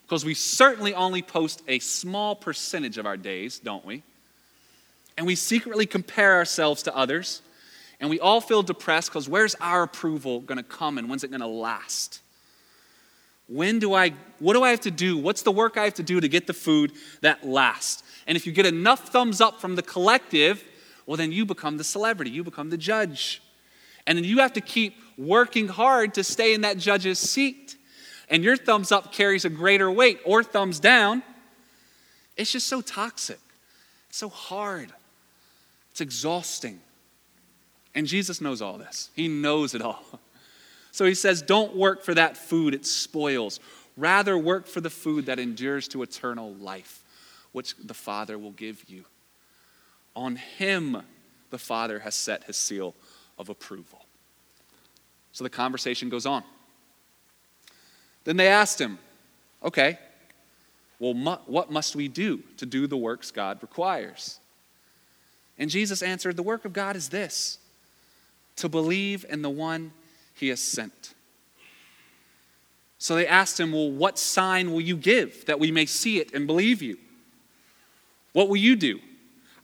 [0.03, 4.03] because we certainly only post a small percentage of our days, don't we?
[5.17, 7.43] and we secretly compare ourselves to others,
[8.01, 11.31] and we all feel depressed because where's our approval going to come and when's it
[11.31, 12.21] going to last?
[13.49, 15.19] When do I, what do I have to do?
[15.19, 18.03] What's the work I have to do to get the food that lasts?
[18.27, 20.65] And if you get enough thumbs up from the collective,
[21.07, 23.43] well, then you become the celebrity, you become the judge.
[24.07, 27.77] And then you have to keep working hard to stay in that judge's seat.
[28.29, 31.23] And your thumbs up carries a greater weight, or thumbs down.
[32.37, 33.41] It's just so toxic,
[34.09, 34.93] it's so hard.
[35.91, 36.81] It's exhausting.
[37.95, 40.05] And Jesus knows all this, He knows it all.
[40.95, 43.61] So He says, Don't work for that food, it spoils.
[43.97, 47.03] Rather, work for the food that endures to eternal life,
[47.53, 49.07] which the Father will give you.
[50.15, 51.03] On Him,
[51.51, 52.95] the Father has set His seal
[53.39, 54.05] of approval.
[55.33, 56.45] So the conversation goes on.
[58.25, 58.99] Then they asked him,
[59.65, 59.99] Okay,
[60.99, 64.39] well, mu- what must we do to do the works God requires?
[65.59, 67.59] And Jesus answered, The work of God is this
[68.57, 69.93] to believe in the one
[70.35, 71.15] he has sent.
[72.99, 76.35] So they asked him, Well, what sign will you give that we may see it
[76.35, 76.99] and believe you?
[78.33, 79.01] What will you do?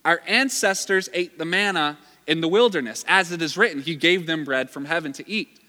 [0.05, 3.03] Our ancestors ate the manna in the wilderness.
[3.07, 5.59] As it is written, He gave them bread from heaven to eat.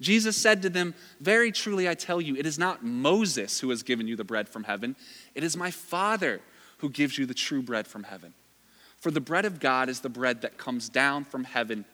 [0.00, 3.82] Jesus said to them, Very truly I tell you, it is not Moses who has
[3.82, 4.96] given you the bread from heaven,
[5.34, 6.40] it is my Father
[6.78, 8.34] who gives you the true bread from heaven.
[8.98, 11.84] For the bread of God is the bread that comes down from heaven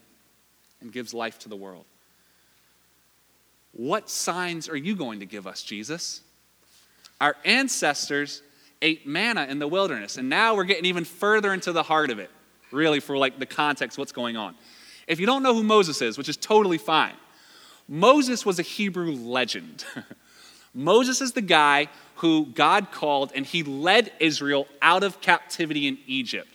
[0.81, 1.85] and gives life to the world.
[3.73, 6.23] What signs are you going to give us, Jesus?
[7.21, 8.43] Our ancestors
[8.83, 12.19] ate manna in the wilderness, and now we're getting even further into the heart of
[12.19, 12.31] it,
[12.71, 14.55] really, for like the context, what's going on.
[15.07, 17.15] If you don't know who Moses is, which is totally fine,
[17.89, 19.85] Moses was a Hebrew legend.
[20.75, 25.99] Moses is the guy who God called and he led Israel out of captivity in
[26.07, 26.49] Egypt.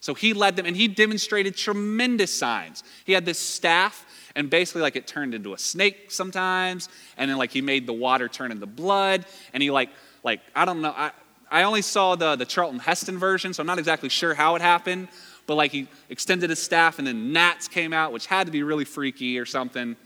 [0.00, 2.82] So he led them and he demonstrated tremendous signs.
[3.04, 7.38] He had this staff and basically like it turned into a snake sometimes and then
[7.38, 9.90] like he made the water turn into blood and he like
[10.24, 11.12] like I don't know I
[11.52, 14.62] I only saw the the Charlton Heston version so I'm not exactly sure how it
[14.62, 15.08] happened
[15.46, 18.62] but like he extended his staff and then gnats came out which had to be
[18.62, 19.96] really freaky or something.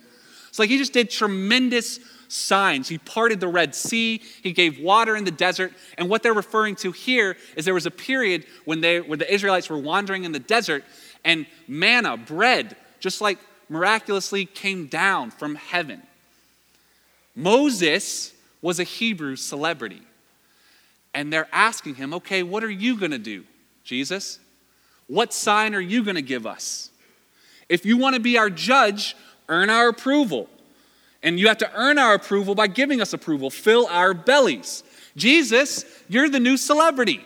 [0.49, 2.89] It's like he just did tremendous signs.
[2.89, 5.73] He parted the Red Sea, he gave water in the desert.
[5.99, 9.33] And what they're referring to here is there was a period when, they, when the
[9.33, 10.85] Israelites were wandering in the desert
[11.25, 16.03] and manna, bread, just like miraculously came down from heaven.
[17.35, 18.33] Moses
[18.63, 20.03] was a Hebrew celebrity.
[21.17, 23.45] And they're asking him, okay, what are you going to do,
[23.85, 24.39] Jesus?
[25.07, 26.91] What sign are you going to give us?
[27.71, 29.17] If you want to be our judge,
[29.49, 30.47] earn our approval.
[31.23, 33.49] And you have to earn our approval by giving us approval.
[33.49, 34.85] Fill our bellies.
[35.17, 37.25] Jesus, you're the new celebrity.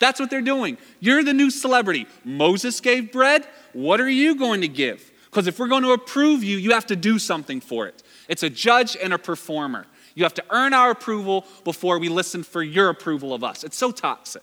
[0.00, 0.76] That's what they're doing.
[0.98, 2.08] You're the new celebrity.
[2.24, 3.46] Moses gave bread.
[3.74, 5.08] What are you going to give?
[5.26, 8.02] Because if we're going to approve you, you have to do something for it.
[8.28, 9.86] It's a judge and a performer.
[10.18, 13.62] You have to earn our approval before we listen for your approval of us.
[13.62, 14.42] It's so toxic.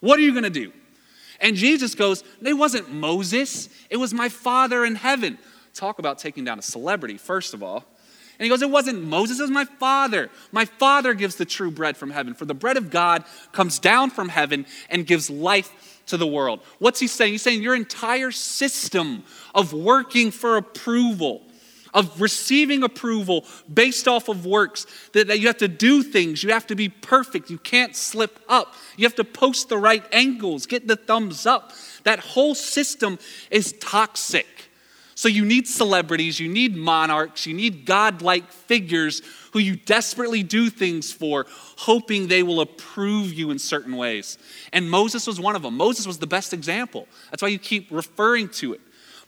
[0.00, 0.72] What are you going to do?
[1.40, 5.38] And Jesus goes, It wasn't Moses, it was my Father in heaven.
[5.72, 7.84] Talk about taking down a celebrity, first of all.
[8.38, 10.30] And he goes, It wasn't Moses, it was my father.
[10.50, 12.34] My father gives the true bread from heaven.
[12.34, 13.22] For the bread of God
[13.52, 16.58] comes down from heaven and gives life to the world.
[16.80, 17.32] What's he saying?
[17.32, 19.22] He's saying your entire system
[19.54, 21.42] of working for approval,
[21.94, 26.50] of receiving approval based off of works, that, that you have to do things, you
[26.50, 30.66] have to be perfect, you can't slip up, you have to post the right angles,
[30.66, 31.72] get the thumbs up.
[32.02, 33.18] That whole system
[33.50, 34.46] is toxic.
[35.14, 40.68] So you need celebrities, you need monarchs, you need godlike figures who you desperately do
[40.68, 41.46] things for,
[41.78, 44.38] hoping they will approve you in certain ways.
[44.72, 45.76] And Moses was one of them.
[45.76, 47.06] Moses was the best example.
[47.30, 48.80] That's why you keep referring to it.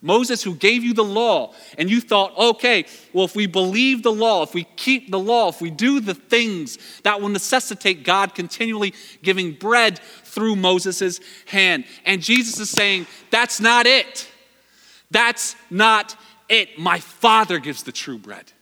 [0.03, 4.13] Moses, who gave you the law, and you thought, okay, well, if we believe the
[4.13, 8.35] law, if we keep the law, if we do the things that will necessitate God
[8.35, 11.85] continually giving bread through Moses' hand.
[12.05, 14.29] And Jesus is saying, that's not it.
[15.11, 16.17] That's not
[16.49, 16.79] it.
[16.79, 18.53] My Father gives the true bread.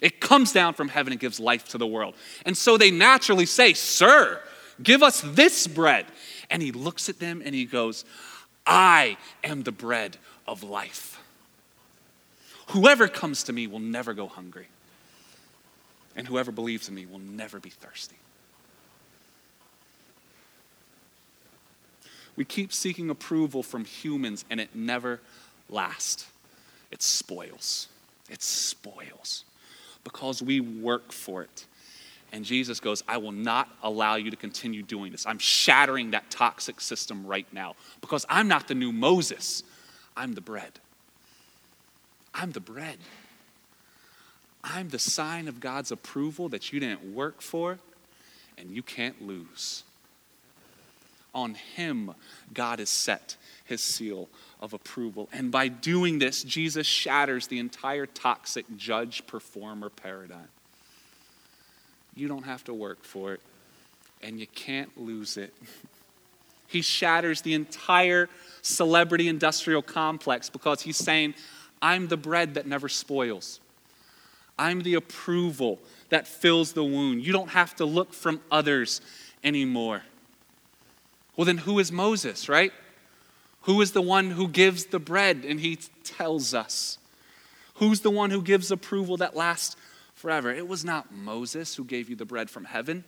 [0.00, 2.14] It comes down from heaven and gives life to the world.
[2.44, 4.40] And so they naturally say, Sir,
[4.82, 6.06] give us this bread.
[6.50, 8.04] And he looks at them and he goes,
[8.66, 11.20] I am the bread of life.
[12.68, 14.68] Whoever comes to me will never go hungry,
[16.16, 18.16] and whoever believes in me will never be thirsty.
[22.34, 25.20] We keep seeking approval from humans, and it never
[25.68, 26.26] lasts.
[26.90, 27.88] It spoils.
[28.30, 29.44] It spoils
[30.04, 31.66] because we work for it.
[32.32, 35.26] And Jesus goes, I will not allow you to continue doing this.
[35.26, 39.62] I'm shattering that toxic system right now because I'm not the new Moses.
[40.16, 40.72] I'm the bread.
[42.34, 42.98] I'm the bread.
[44.64, 47.78] I'm the sign of God's approval that you didn't work for
[48.56, 49.82] and you can't lose.
[51.34, 52.12] On Him,
[52.52, 54.28] God has set His seal
[54.60, 55.28] of approval.
[55.32, 60.48] And by doing this, Jesus shatters the entire toxic judge performer paradigm.
[62.14, 63.40] You don't have to work for it,
[64.22, 65.54] and you can't lose it.
[66.72, 68.30] He shatters the entire
[68.62, 71.34] celebrity industrial complex because he's saying,
[71.82, 73.60] I'm the bread that never spoils.
[74.58, 77.26] I'm the approval that fills the wound.
[77.26, 79.02] You don't have to look from others
[79.44, 80.02] anymore.
[81.36, 82.72] Well, then who is Moses, right?
[83.62, 85.44] Who is the one who gives the bread?
[85.46, 86.96] And he tells us.
[87.74, 89.76] Who's the one who gives approval that lasts
[90.14, 90.50] forever?
[90.50, 93.04] It was not Moses who gave you the bread from heaven,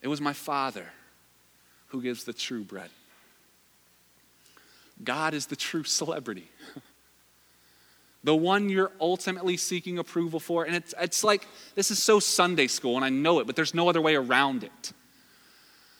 [0.00, 0.86] it was my Father
[1.90, 2.90] who gives the true bread.
[5.02, 6.48] God is the true celebrity.
[8.24, 10.64] the one you're ultimately seeking approval for.
[10.64, 13.74] And it's, it's like, this is so Sunday school, and I know it, but there's
[13.74, 14.92] no other way around it.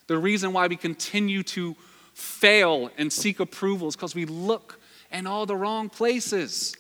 [0.07, 1.77] The reason why we continue to
[2.15, 6.75] fail and seek approvals because we look in all the wrong places.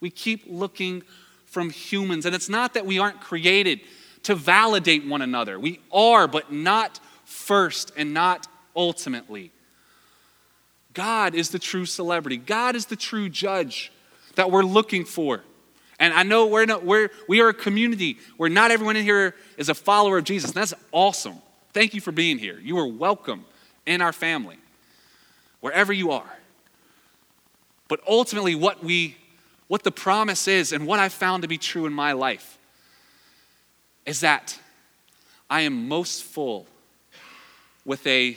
[0.00, 1.02] We keep looking
[1.46, 2.26] from humans.
[2.26, 3.80] And it's not that we aren't created
[4.24, 5.58] to validate one another.
[5.58, 9.50] We are, but not first and not ultimately.
[10.94, 13.92] God is the true celebrity, God is the true judge
[14.36, 15.42] that we're looking for.
[15.98, 19.34] And I know we're, not, we're we are a community where not everyone in here
[19.56, 20.50] is a follower of Jesus.
[20.50, 21.36] And that's awesome.
[21.72, 22.58] Thank you for being here.
[22.62, 23.46] You are welcome
[23.86, 24.58] in our family
[25.60, 26.36] wherever you are.
[27.88, 29.16] But ultimately, what we
[29.68, 32.58] what the promise is and what I've found to be true in my life
[34.04, 34.58] is that
[35.50, 36.66] I am most full
[37.86, 38.36] with a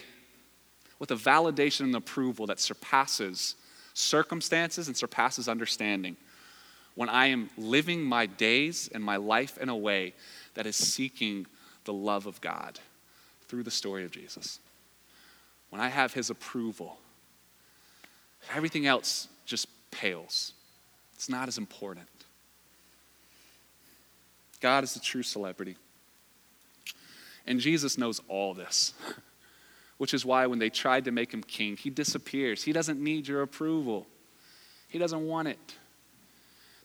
[0.97, 3.55] with a validation and approval that surpasses
[3.93, 6.15] circumstances and surpasses understanding
[6.95, 10.13] when I am living my days and my life in a way
[10.53, 11.45] that is seeking
[11.83, 12.79] the love of God
[13.47, 14.59] through the story of Jesus.
[15.69, 16.97] When I have his approval
[18.53, 20.53] Everything else just pales.
[21.13, 22.07] It's not as important.
[24.61, 25.75] God is the true celebrity.
[27.45, 28.93] And Jesus knows all this,
[29.99, 32.63] which is why when they tried to make him king, he disappears.
[32.63, 34.07] He doesn't need your approval,
[34.87, 35.75] he doesn't want it.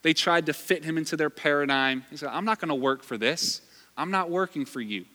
[0.03, 2.05] They tried to fit him into their paradigm.
[2.11, 3.63] He said, I'm not going to work for this.
[3.97, 5.07] I'm not working for you.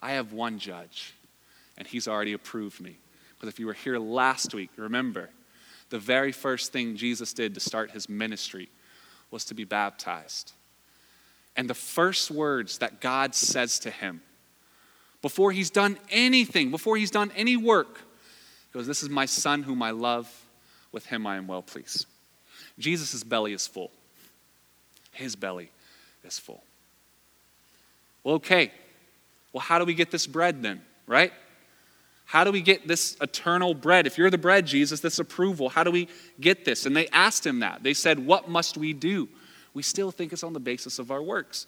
[0.00, 1.12] I have one judge,
[1.76, 2.98] and he's already approved me.
[3.34, 5.30] Because if you were here last week, remember,
[5.90, 8.68] the very first thing Jesus did to start his ministry
[9.32, 10.52] was to be baptized.
[11.56, 14.22] And the first words that God says to him
[15.22, 19.62] before he's done anything, before he's done any work, He goes, This is my son
[19.62, 20.30] whom I love,
[20.92, 22.06] with him I am well pleased.
[22.78, 23.90] Jesus' belly is full.
[25.12, 25.70] His belly
[26.24, 26.62] is full.
[28.22, 28.70] Well, okay.
[29.52, 31.32] Well, how do we get this bread then, right?
[32.26, 34.06] How do we get this eternal bread?
[34.06, 36.08] If you're the bread, Jesus, this approval, how do we
[36.40, 36.84] get this?
[36.84, 37.82] And they asked him that.
[37.82, 39.28] They said, What must we do?
[39.72, 41.66] We still think it's on the basis of our works.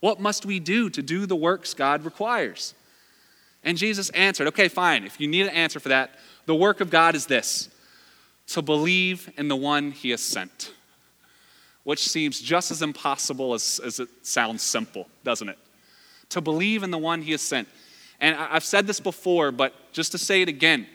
[0.00, 2.74] What must we do to do the works God requires?
[3.64, 5.04] And Jesus answered, Okay, fine.
[5.04, 7.68] If you need an answer for that, the work of God is this
[8.48, 10.72] to believe in the one he has sent,
[11.84, 15.58] which seems just as impossible as, as it sounds simple, doesn't it?
[16.30, 17.68] To believe in the one he has sent.
[18.20, 20.86] And I've said this before, but just to say it again,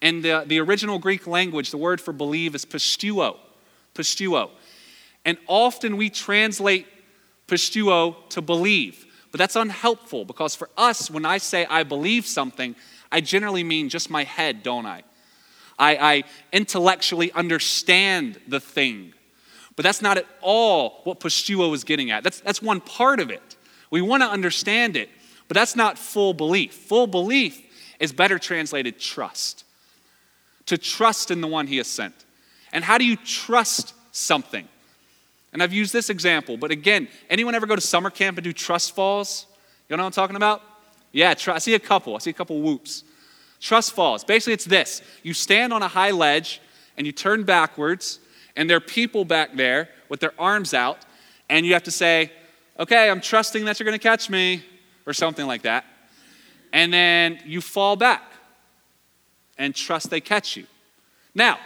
[0.00, 3.36] in the, the original Greek language, the word for believe is pistuo,
[3.94, 4.50] Pisteuo.
[5.24, 6.86] And often we translate
[7.46, 12.76] pisteuo to believe, but that's unhelpful because for us, when I say I believe something,
[13.10, 15.02] I generally mean just my head, don't I?
[15.78, 19.14] I, I intellectually understand the thing.
[19.74, 22.22] But that's not at all what pisteuo was getting at.
[22.22, 23.56] That's, that's one part of it.
[23.90, 25.08] We want to understand it,
[25.48, 26.74] but that's not full belief.
[26.74, 27.60] Full belief
[27.98, 29.64] is better translated trust.
[30.66, 32.14] To trust in the one he has sent.
[32.72, 34.68] And how do you trust something?
[35.52, 38.52] And I've used this example, but again, anyone ever go to summer camp and do
[38.52, 39.46] trust falls?
[39.88, 40.62] You know what I'm talking about?
[41.12, 42.14] Yeah, tr- I see a couple.
[42.14, 43.04] I see a couple whoops.
[43.60, 44.24] Trust falls.
[44.24, 46.60] Basically, it's this you stand on a high ledge
[46.96, 48.18] and you turn backwards,
[48.56, 50.98] and there are people back there with their arms out,
[51.48, 52.32] and you have to say,
[52.80, 54.64] Okay, I'm trusting that you're going to catch me,
[55.06, 55.84] or something like that.
[56.72, 58.22] And then you fall back
[59.58, 60.66] and trust they catch you.
[61.34, 61.58] Now,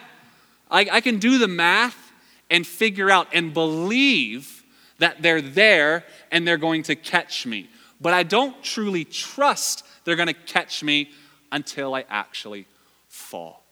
[0.70, 2.06] I, I can do the math
[2.50, 4.64] and figure out and believe
[4.98, 7.68] that they're there and they're going to catch me.
[8.00, 11.11] But I don't truly trust they're going to catch me
[11.50, 12.66] until I actually
[13.09, 13.64] fall.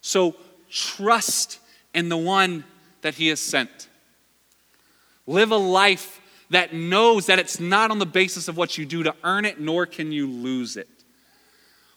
[0.00, 0.36] So
[0.70, 1.60] trust
[1.94, 2.64] in the one
[3.02, 3.88] that He has sent.
[5.26, 9.02] Live a life that knows that it's not on the basis of what you do
[9.04, 10.88] to earn it, nor can you lose it.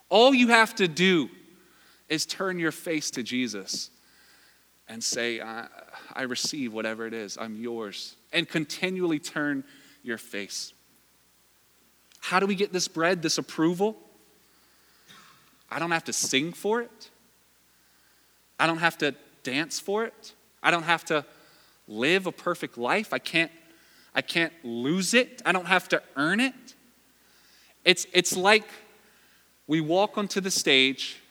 [0.09, 1.29] All you have to do
[2.07, 3.89] is turn your face to Jesus
[4.89, 5.67] and say, I,
[6.13, 8.15] I receive whatever it is, I'm yours.
[8.31, 9.63] And continually turn
[10.03, 10.73] your face.
[12.19, 13.97] How do we get this bread, this approval?
[15.69, 17.09] I don't have to sing for it.
[18.59, 20.33] I don't have to dance for it.
[20.63, 21.25] I don't have to
[21.87, 23.13] live a perfect life.
[23.13, 23.51] I can't,
[24.15, 25.41] I can't lose it.
[25.45, 26.53] I don't have to earn it.
[27.85, 28.67] It's, it's like
[29.67, 31.21] we walk onto the stage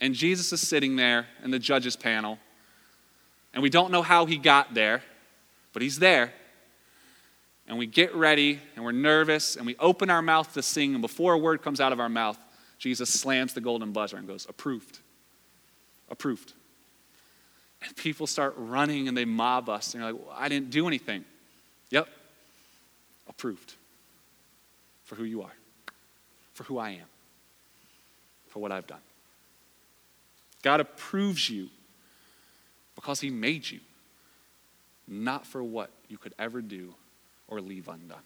[0.00, 2.38] and Jesus is sitting there in the judges panel,
[3.52, 5.02] and we don't know how he got there,
[5.72, 6.32] but he's there.
[7.66, 11.02] And we get ready, and we're nervous, and we open our mouth to sing, and
[11.02, 12.38] before a word comes out of our mouth,
[12.78, 14.98] Jesus slams the golden buzzer and goes, Approved.
[16.10, 16.54] Approved.
[17.82, 19.94] And people start running and they mob us.
[19.94, 21.24] And you're like, well, I didn't do anything.
[21.90, 22.08] Yep.
[23.28, 23.74] Approved.
[25.04, 25.52] For who you are,
[26.52, 27.06] for who I am,
[28.48, 29.00] for what I've done.
[30.62, 31.68] God approves you
[32.94, 33.80] because He made you,
[35.08, 36.94] not for what you could ever do
[37.48, 38.18] or leave undone.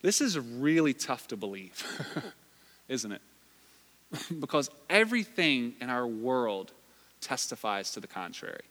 [0.00, 1.84] This is really tough to believe,
[2.88, 3.22] isn't it?
[4.40, 6.72] because everything in our world
[7.20, 8.64] testifies to the contrary.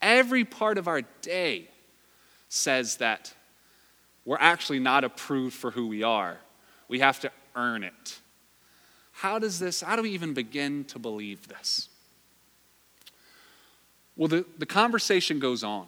[0.00, 1.68] Every part of our day
[2.48, 3.34] says that
[4.24, 6.38] we're actually not approved for who we are.
[6.88, 8.20] We have to earn it.
[9.20, 11.90] How does this, how do we even begin to believe this?
[14.16, 15.86] Well, the, the conversation goes on.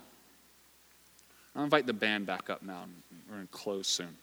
[1.56, 2.84] I'll invite the band back up now.
[3.26, 4.14] We're going to close soon.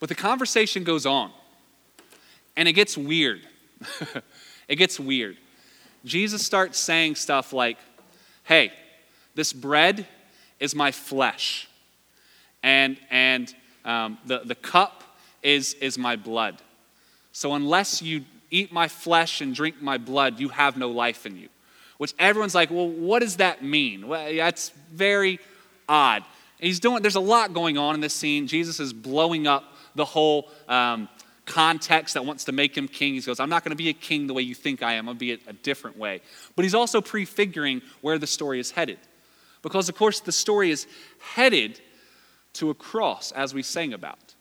[0.00, 1.30] But the conversation goes on,
[2.56, 3.42] and it gets weird.
[4.68, 5.36] it gets weird.
[6.06, 7.76] Jesus starts saying stuff like,
[8.44, 8.72] Hey,
[9.34, 10.06] this bread
[10.58, 11.68] is my flesh,
[12.62, 15.01] and, and um, the, the cup
[15.42, 16.62] is, is my blood.
[17.32, 21.36] So unless you eat my flesh and drink my blood, you have no life in
[21.36, 21.48] you.
[22.02, 24.08] which everyone's like, well, what does that mean?
[24.08, 25.38] Well, that's very
[25.88, 26.24] odd.
[26.58, 28.48] He's doing, there's a lot going on in this scene.
[28.48, 31.08] Jesus is blowing up the whole um,
[31.46, 33.14] context that wants to make him king.
[33.14, 35.08] He goes, I'm not going to be a king the way you think I am,
[35.08, 36.22] I'm going to be a different way.
[36.56, 38.98] But he's also prefiguring where the story is headed.
[39.62, 40.88] Because, of course, the story is
[41.20, 41.80] headed
[42.54, 44.31] to a cross, as we sang about.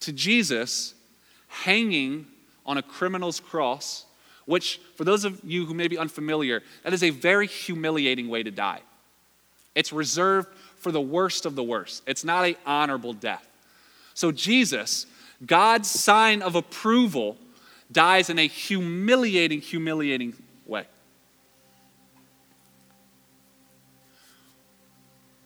[0.00, 0.94] To Jesus
[1.48, 2.26] hanging
[2.64, 4.04] on a criminal's cross,
[4.44, 8.42] which, for those of you who may be unfamiliar, that is a very humiliating way
[8.42, 8.80] to die.
[9.74, 13.46] It's reserved for the worst of the worst, it's not an honorable death.
[14.14, 15.06] So, Jesus,
[15.44, 17.36] God's sign of approval,
[17.90, 20.34] dies in a humiliating, humiliating
[20.66, 20.84] way.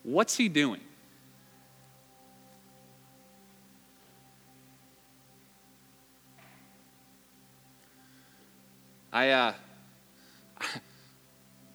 [0.03, 0.81] What's he doing?
[9.13, 9.55] I, uh,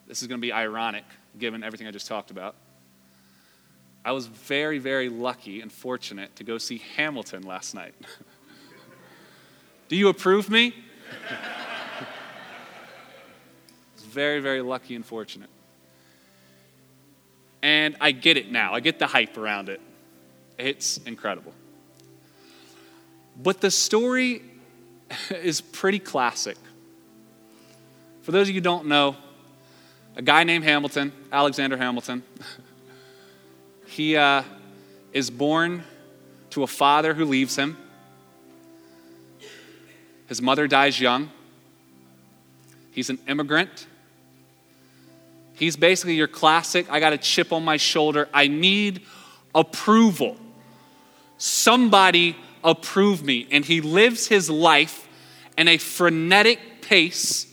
[0.08, 1.04] this is going to be ironic
[1.38, 2.56] given everything I just talked about.
[4.04, 7.94] I was very, very lucky and fortunate to go see Hamilton last night.
[9.90, 10.74] Do you approve me?
[13.98, 15.50] very, very lucky and fortunate.
[17.62, 18.74] And I get it now.
[18.74, 19.82] I get the hype around it.
[20.58, 21.54] It's incredible.
[23.36, 24.42] But the story
[25.30, 26.58] is pretty classic.
[28.28, 29.16] For those of you who don't know,
[30.18, 32.24] a guy named Hamilton, Alexander Hamilton,
[33.88, 34.44] he uh,
[35.14, 35.86] is born
[36.50, 37.78] to a father who leaves him.
[40.28, 41.32] His mother dies young.
[42.92, 43.88] He's an immigrant.
[45.54, 48.28] He's basically your classic I got a chip on my shoulder.
[48.34, 49.04] I need
[49.56, 50.36] approval.
[51.38, 53.48] Somebody approve me.
[53.52, 55.08] And he lives his life
[55.58, 57.48] in a frenetic pace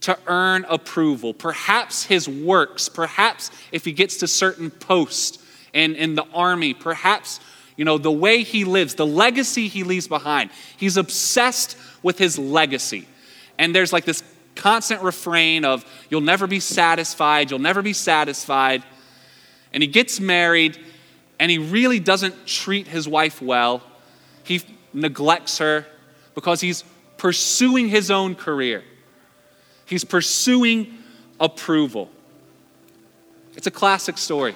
[0.00, 1.34] to earn approval.
[1.34, 5.38] Perhaps his works, perhaps if he gets to certain posts
[5.72, 7.40] in, in the army, perhaps,
[7.76, 10.50] you know, the way he lives, the legacy he leaves behind.
[10.76, 13.06] He's obsessed with his legacy.
[13.58, 14.22] And there's like this
[14.54, 18.82] constant refrain of, you'll never be satisfied, you'll never be satisfied.
[19.72, 20.78] And he gets married,
[21.38, 23.82] and he really doesn't treat his wife well.
[24.44, 25.86] He neglects her
[26.34, 26.84] because he's
[27.16, 28.82] pursuing his own career.
[29.90, 30.98] He's pursuing
[31.40, 32.08] approval.
[33.56, 34.54] It's a classic story.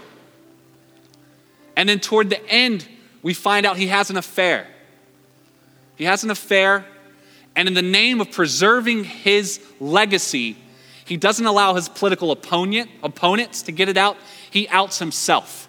[1.77, 2.87] And then toward the end,
[3.21, 4.69] we find out he has an affair.
[5.97, 6.87] He has an affair,
[7.57, 10.57] and in the name of preserving his legacy,
[11.05, 14.17] he doesn't allow his political opponent, opponents to get it out.
[14.53, 15.69] He outs himself.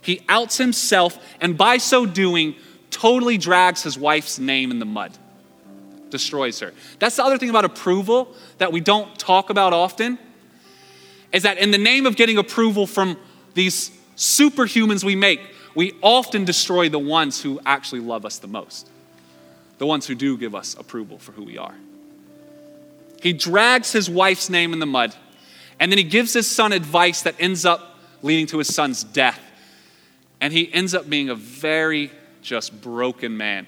[0.00, 2.54] He outs himself, and by so doing,
[2.90, 5.18] totally drags his wife's name in the mud
[6.10, 6.72] destroys her.
[6.98, 10.18] That's the other thing about approval that we don't talk about often
[11.32, 13.16] is that in the name of getting approval from
[13.54, 15.40] these superhumans we make,
[15.74, 18.88] we often destroy the ones who actually love us the most,
[19.78, 21.74] the ones who do give us approval for who we are.
[23.22, 25.14] He drags his wife's name in the mud,
[25.78, 29.40] and then he gives his son advice that ends up leading to his son's death.
[30.40, 32.10] And he ends up being a very
[32.42, 33.66] just broken man.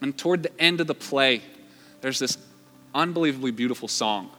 [0.00, 1.42] And toward the end of the play,
[2.00, 2.38] there's this
[2.94, 4.30] unbelievably beautiful song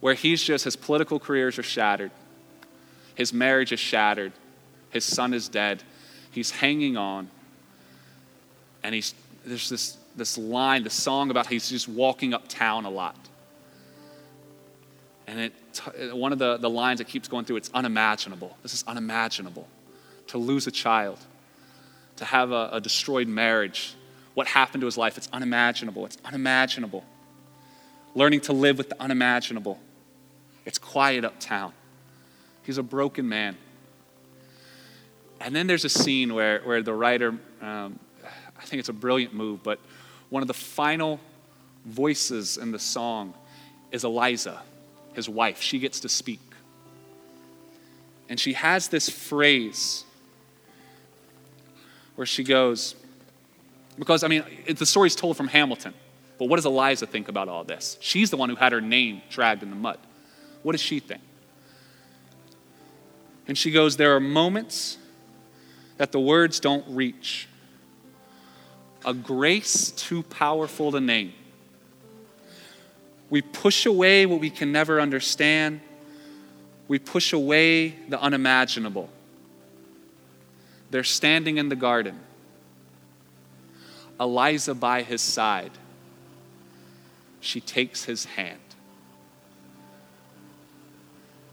[0.00, 2.10] where he's just, his political careers are shattered,
[3.14, 4.32] his marriage is shattered,
[4.90, 5.82] his son is dead,
[6.30, 7.28] he's hanging on.
[8.82, 9.14] And he's,
[9.44, 13.16] there's this, this line, the song about he's just walking uptown a lot.
[15.28, 18.56] And it, one of the, the lines that keeps going through, it's unimaginable.
[18.62, 19.68] This is unimaginable.
[20.28, 21.18] To lose a child,
[22.16, 23.94] to have a, a destroyed marriage,
[24.34, 25.16] what happened to his life.
[25.16, 26.06] It's unimaginable.
[26.06, 27.04] It's unimaginable.
[28.14, 29.78] Learning to live with the unimaginable.
[30.64, 31.72] It's quiet uptown.
[32.62, 33.56] He's a broken man.
[35.40, 37.30] And then there's a scene where, where the writer,
[37.60, 37.98] um,
[38.58, 39.80] I think it's a brilliant move, but
[40.30, 41.18] one of the final
[41.84, 43.34] voices in the song
[43.90, 44.62] is Eliza,
[45.14, 45.60] his wife.
[45.60, 46.40] She gets to speak.
[48.28, 50.04] And she has this phrase
[52.14, 52.94] where she goes,
[53.98, 55.94] because, I mean, the story's told from Hamilton.
[56.38, 57.96] But what does Eliza think about all this?
[58.00, 59.98] She's the one who had her name dragged in the mud.
[60.62, 61.20] What does she think?
[63.46, 64.98] And she goes, There are moments
[65.98, 67.48] that the words don't reach,
[69.04, 71.32] a grace too powerful to name.
[73.30, 75.80] We push away what we can never understand,
[76.88, 79.08] we push away the unimaginable.
[80.90, 82.18] They're standing in the garden
[84.22, 85.72] Eliza by his side.
[87.40, 88.60] she takes his hand.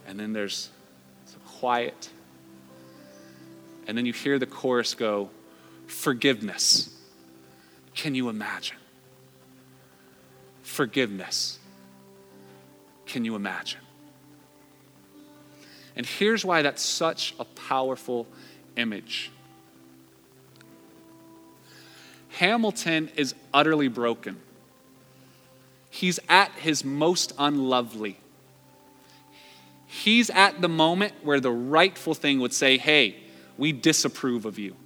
[0.05, 0.70] And then there's
[1.59, 2.09] quiet.
[3.88, 5.30] And then you hear the chorus go,
[5.88, 6.95] Forgiveness.
[7.95, 8.78] Can you imagine?
[10.61, 11.57] Forgiveness.
[13.07, 13.82] Can you imagine?
[15.95, 18.28] And here's why that's such a powerful
[18.78, 19.32] image.
[22.39, 24.37] Hamilton is utterly broken.
[25.89, 28.17] He's at his most unlovely.
[29.87, 33.17] He's at the moment where the rightful thing would say, Hey,
[33.57, 34.77] we disapprove of you.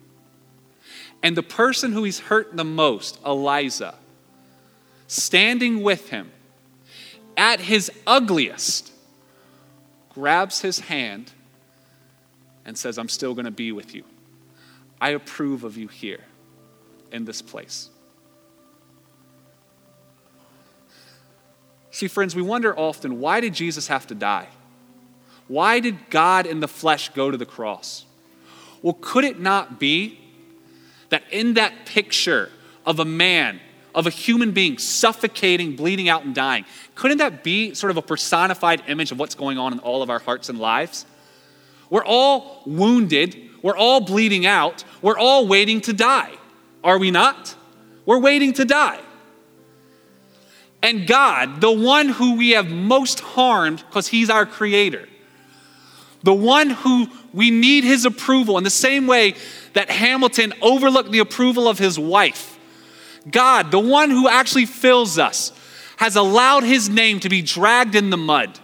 [1.21, 3.93] And the person who he's hurt the most, Eliza,
[5.05, 6.31] standing with him
[7.37, 8.91] at his ugliest,
[10.09, 11.31] grabs his hand
[12.65, 14.05] and says, I'm still going to be with you.
[14.99, 16.21] I approve of you here
[17.13, 17.89] in this place.
[21.91, 24.47] See, friends, we wonder often why did Jesus have to die?
[25.47, 28.05] Why did God in the flesh go to the cross?
[28.81, 30.19] Well, could it not be
[31.09, 32.49] that in that picture
[32.85, 33.59] of a man,
[33.93, 38.01] of a human being suffocating, bleeding out, and dying, couldn't that be sort of a
[38.01, 41.05] personified image of what's going on in all of our hearts and lives?
[41.91, 46.33] We're all wounded, we're all bleeding out, we're all waiting to die.
[46.83, 47.55] Are we not?
[48.05, 48.99] We're waiting to die.
[50.81, 55.07] And God, the one who we have most harmed because He's our creator,
[56.23, 59.35] the one who we need His approval in the same way
[59.71, 62.59] that Hamilton overlooked the approval of his wife,
[63.31, 65.53] God, the one who actually fills us,
[65.97, 68.59] has allowed His name to be dragged in the mud,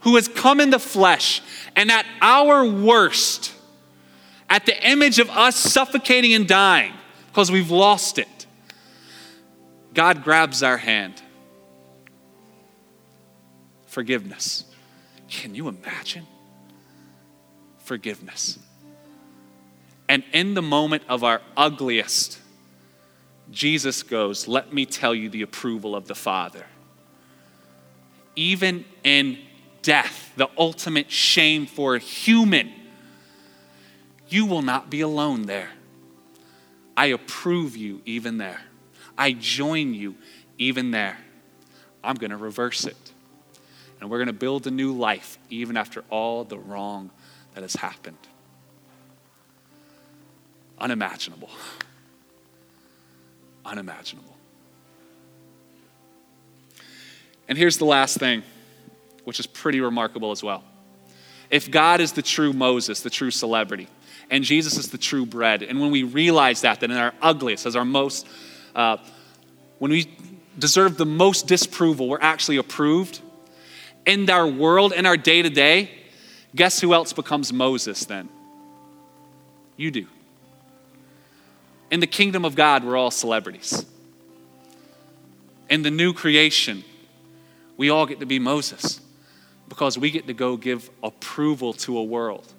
[0.00, 1.40] who has come in the flesh,
[1.76, 3.52] and at our worst,
[4.48, 6.92] at the image of us suffocating and dying
[7.28, 8.46] because we've lost it,
[9.94, 11.20] God grabs our hand.
[13.86, 14.64] Forgiveness.
[15.28, 16.26] Can you imagine?
[17.78, 18.58] Forgiveness.
[20.08, 22.38] And in the moment of our ugliest,
[23.50, 26.66] Jesus goes, Let me tell you the approval of the Father.
[28.34, 29.38] Even in
[29.82, 32.72] death, the ultimate shame for a human,
[34.28, 35.70] you will not be alone there.
[36.96, 38.60] I approve you even there.
[39.18, 40.16] I join you
[40.58, 41.18] even there.
[42.02, 42.96] I'm going to reverse it.
[44.00, 47.10] And we're going to build a new life even after all the wrong
[47.54, 48.18] that has happened.
[50.78, 51.50] Unimaginable.
[53.64, 54.36] Unimaginable.
[57.48, 58.42] And here's the last thing,
[59.24, 60.64] which is pretty remarkable as well.
[61.48, 63.88] If God is the true Moses, the true celebrity,
[64.30, 67.66] and Jesus is the true bread, and when we realize that, that in our ugliest,
[67.66, 68.26] as our most
[68.74, 68.98] uh,
[69.78, 70.06] when we
[70.58, 73.20] deserve the most disapproval, we're actually approved.
[74.04, 75.90] In our world, in our day to day,
[76.54, 78.28] guess who else becomes Moses then?
[79.76, 80.06] You do.
[81.90, 83.84] In the kingdom of God, we're all celebrities.
[85.68, 86.84] In the new creation,
[87.76, 89.00] we all get to be Moses
[89.68, 92.52] because we get to go give approval to a world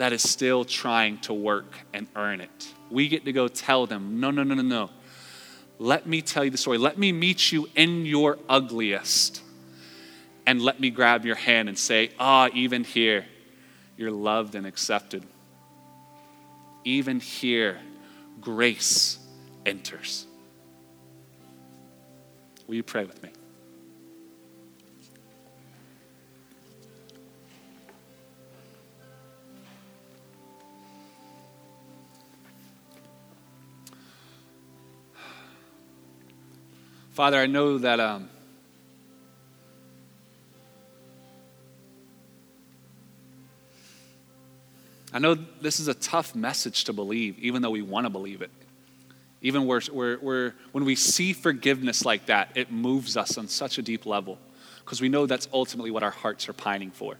[0.00, 2.72] that is still trying to work and earn it.
[2.90, 4.88] We get to go tell them, no, no, no, no, no.
[5.78, 6.78] Let me tell you the story.
[6.78, 9.42] Let me meet you in your ugliest.
[10.46, 13.26] And let me grab your hand and say, ah, even here,
[13.98, 15.22] you're loved and accepted.
[16.82, 17.76] Even here,
[18.40, 19.18] grace
[19.66, 20.24] enters.
[22.66, 23.32] Will you pray with me?
[37.20, 38.30] Father, I know that um,
[45.12, 48.40] I know this is a tough message to believe, even though we want to believe
[48.40, 48.50] it.
[49.42, 53.76] Even where, where, where, when we see forgiveness like that, it moves us on such
[53.76, 54.38] a deep level
[54.82, 57.18] because we know that's ultimately what our hearts are pining for.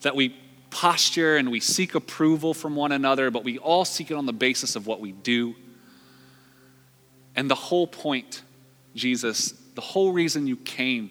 [0.00, 0.34] That we
[0.70, 4.32] posture and we seek approval from one another, but we all seek it on the
[4.32, 5.54] basis of what we do.
[7.36, 8.44] And the whole point
[8.94, 11.10] Jesus, the whole reason you came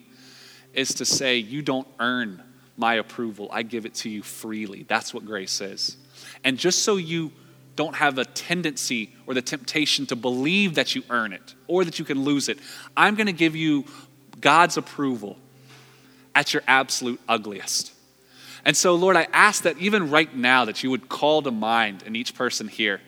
[0.73, 2.43] is to say, You don't earn
[2.77, 3.49] my approval.
[3.51, 4.83] I give it to you freely.
[4.83, 5.97] That's what grace is.
[6.43, 7.31] And just so you
[7.75, 11.99] don't have a tendency or the temptation to believe that you earn it or that
[11.99, 12.59] you can lose it,
[12.95, 13.85] I'm going to give you
[14.39, 15.37] God's approval
[16.35, 17.93] at your absolute ugliest.
[18.65, 22.03] And so, Lord, I ask that even right now that you would call to mind
[22.03, 23.01] in each person here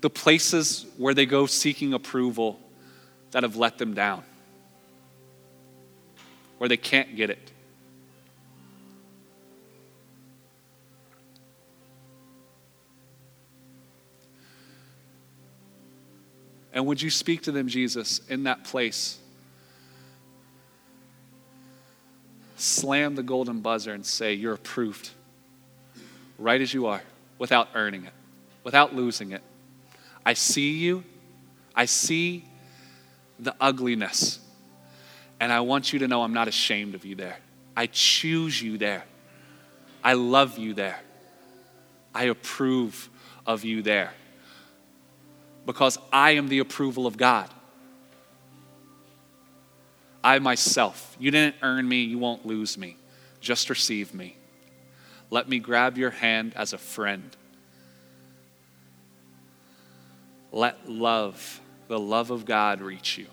[0.00, 2.58] the places where they go seeking approval
[3.32, 4.22] that have let them down,
[6.58, 7.50] where they can't get it.
[16.74, 19.18] And would you speak to them, Jesus, in that place?
[22.56, 25.10] Slam the golden buzzer and say, You're approved,
[26.38, 27.02] right as you are,
[27.38, 28.12] without earning it,
[28.64, 29.42] without losing it.
[30.24, 31.04] I see you.
[31.74, 32.44] I see
[33.42, 34.38] the ugliness.
[35.40, 37.38] And I want you to know I'm not ashamed of you there.
[37.76, 39.04] I choose you there.
[40.04, 41.00] I love you there.
[42.14, 43.08] I approve
[43.46, 44.12] of you there
[45.66, 47.48] because I am the approval of God.
[50.24, 52.96] I myself, you didn't earn me, you won't lose me.
[53.40, 54.36] Just receive me.
[55.30, 57.36] Let me grab your hand as a friend.
[60.52, 61.60] Let love,
[61.92, 63.26] the love of God, reach you.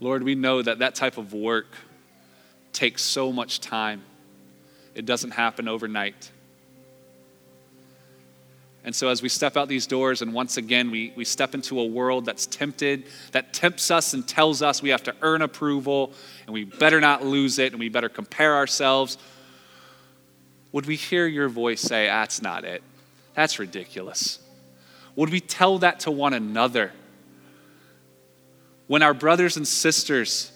[0.00, 1.66] Lord, we know that that type of work
[2.72, 4.00] takes so much time.
[4.94, 6.30] It doesn't happen overnight.
[8.82, 11.80] And so, as we step out these doors, and once again, we, we step into
[11.80, 16.14] a world that's tempted, that tempts us and tells us we have to earn approval,
[16.46, 19.18] and we better not lose it, and we better compare ourselves.
[20.74, 22.82] Would we hear your voice say, That's not it?
[23.34, 24.40] That's ridiculous.
[25.14, 26.90] Would we tell that to one another?
[28.88, 30.50] When our brothers and sisters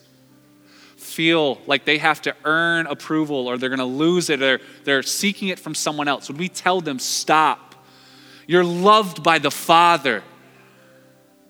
[0.97, 5.05] feel like they have to earn approval or they're going to lose it or they're
[5.05, 6.27] seeking it from someone else?
[6.27, 7.77] Would we tell them, stop?
[8.49, 10.25] You're loved by the Father,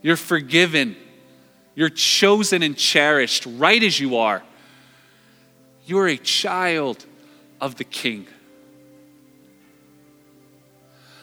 [0.03, 0.95] you're forgiven,
[1.75, 4.43] you're chosen and cherished right as you are.
[5.87, 7.07] You're a child
[7.63, 8.27] of the King.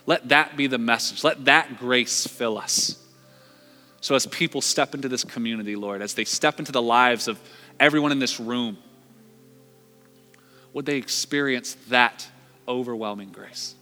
[0.06, 1.24] Let that be the message.
[1.24, 3.02] Let that grace fill us.
[4.02, 7.40] So, as people step into this community, Lord, as they step into the lives of
[7.80, 8.78] everyone in this room,
[10.74, 12.28] would they experience that
[12.68, 13.74] overwhelming grace?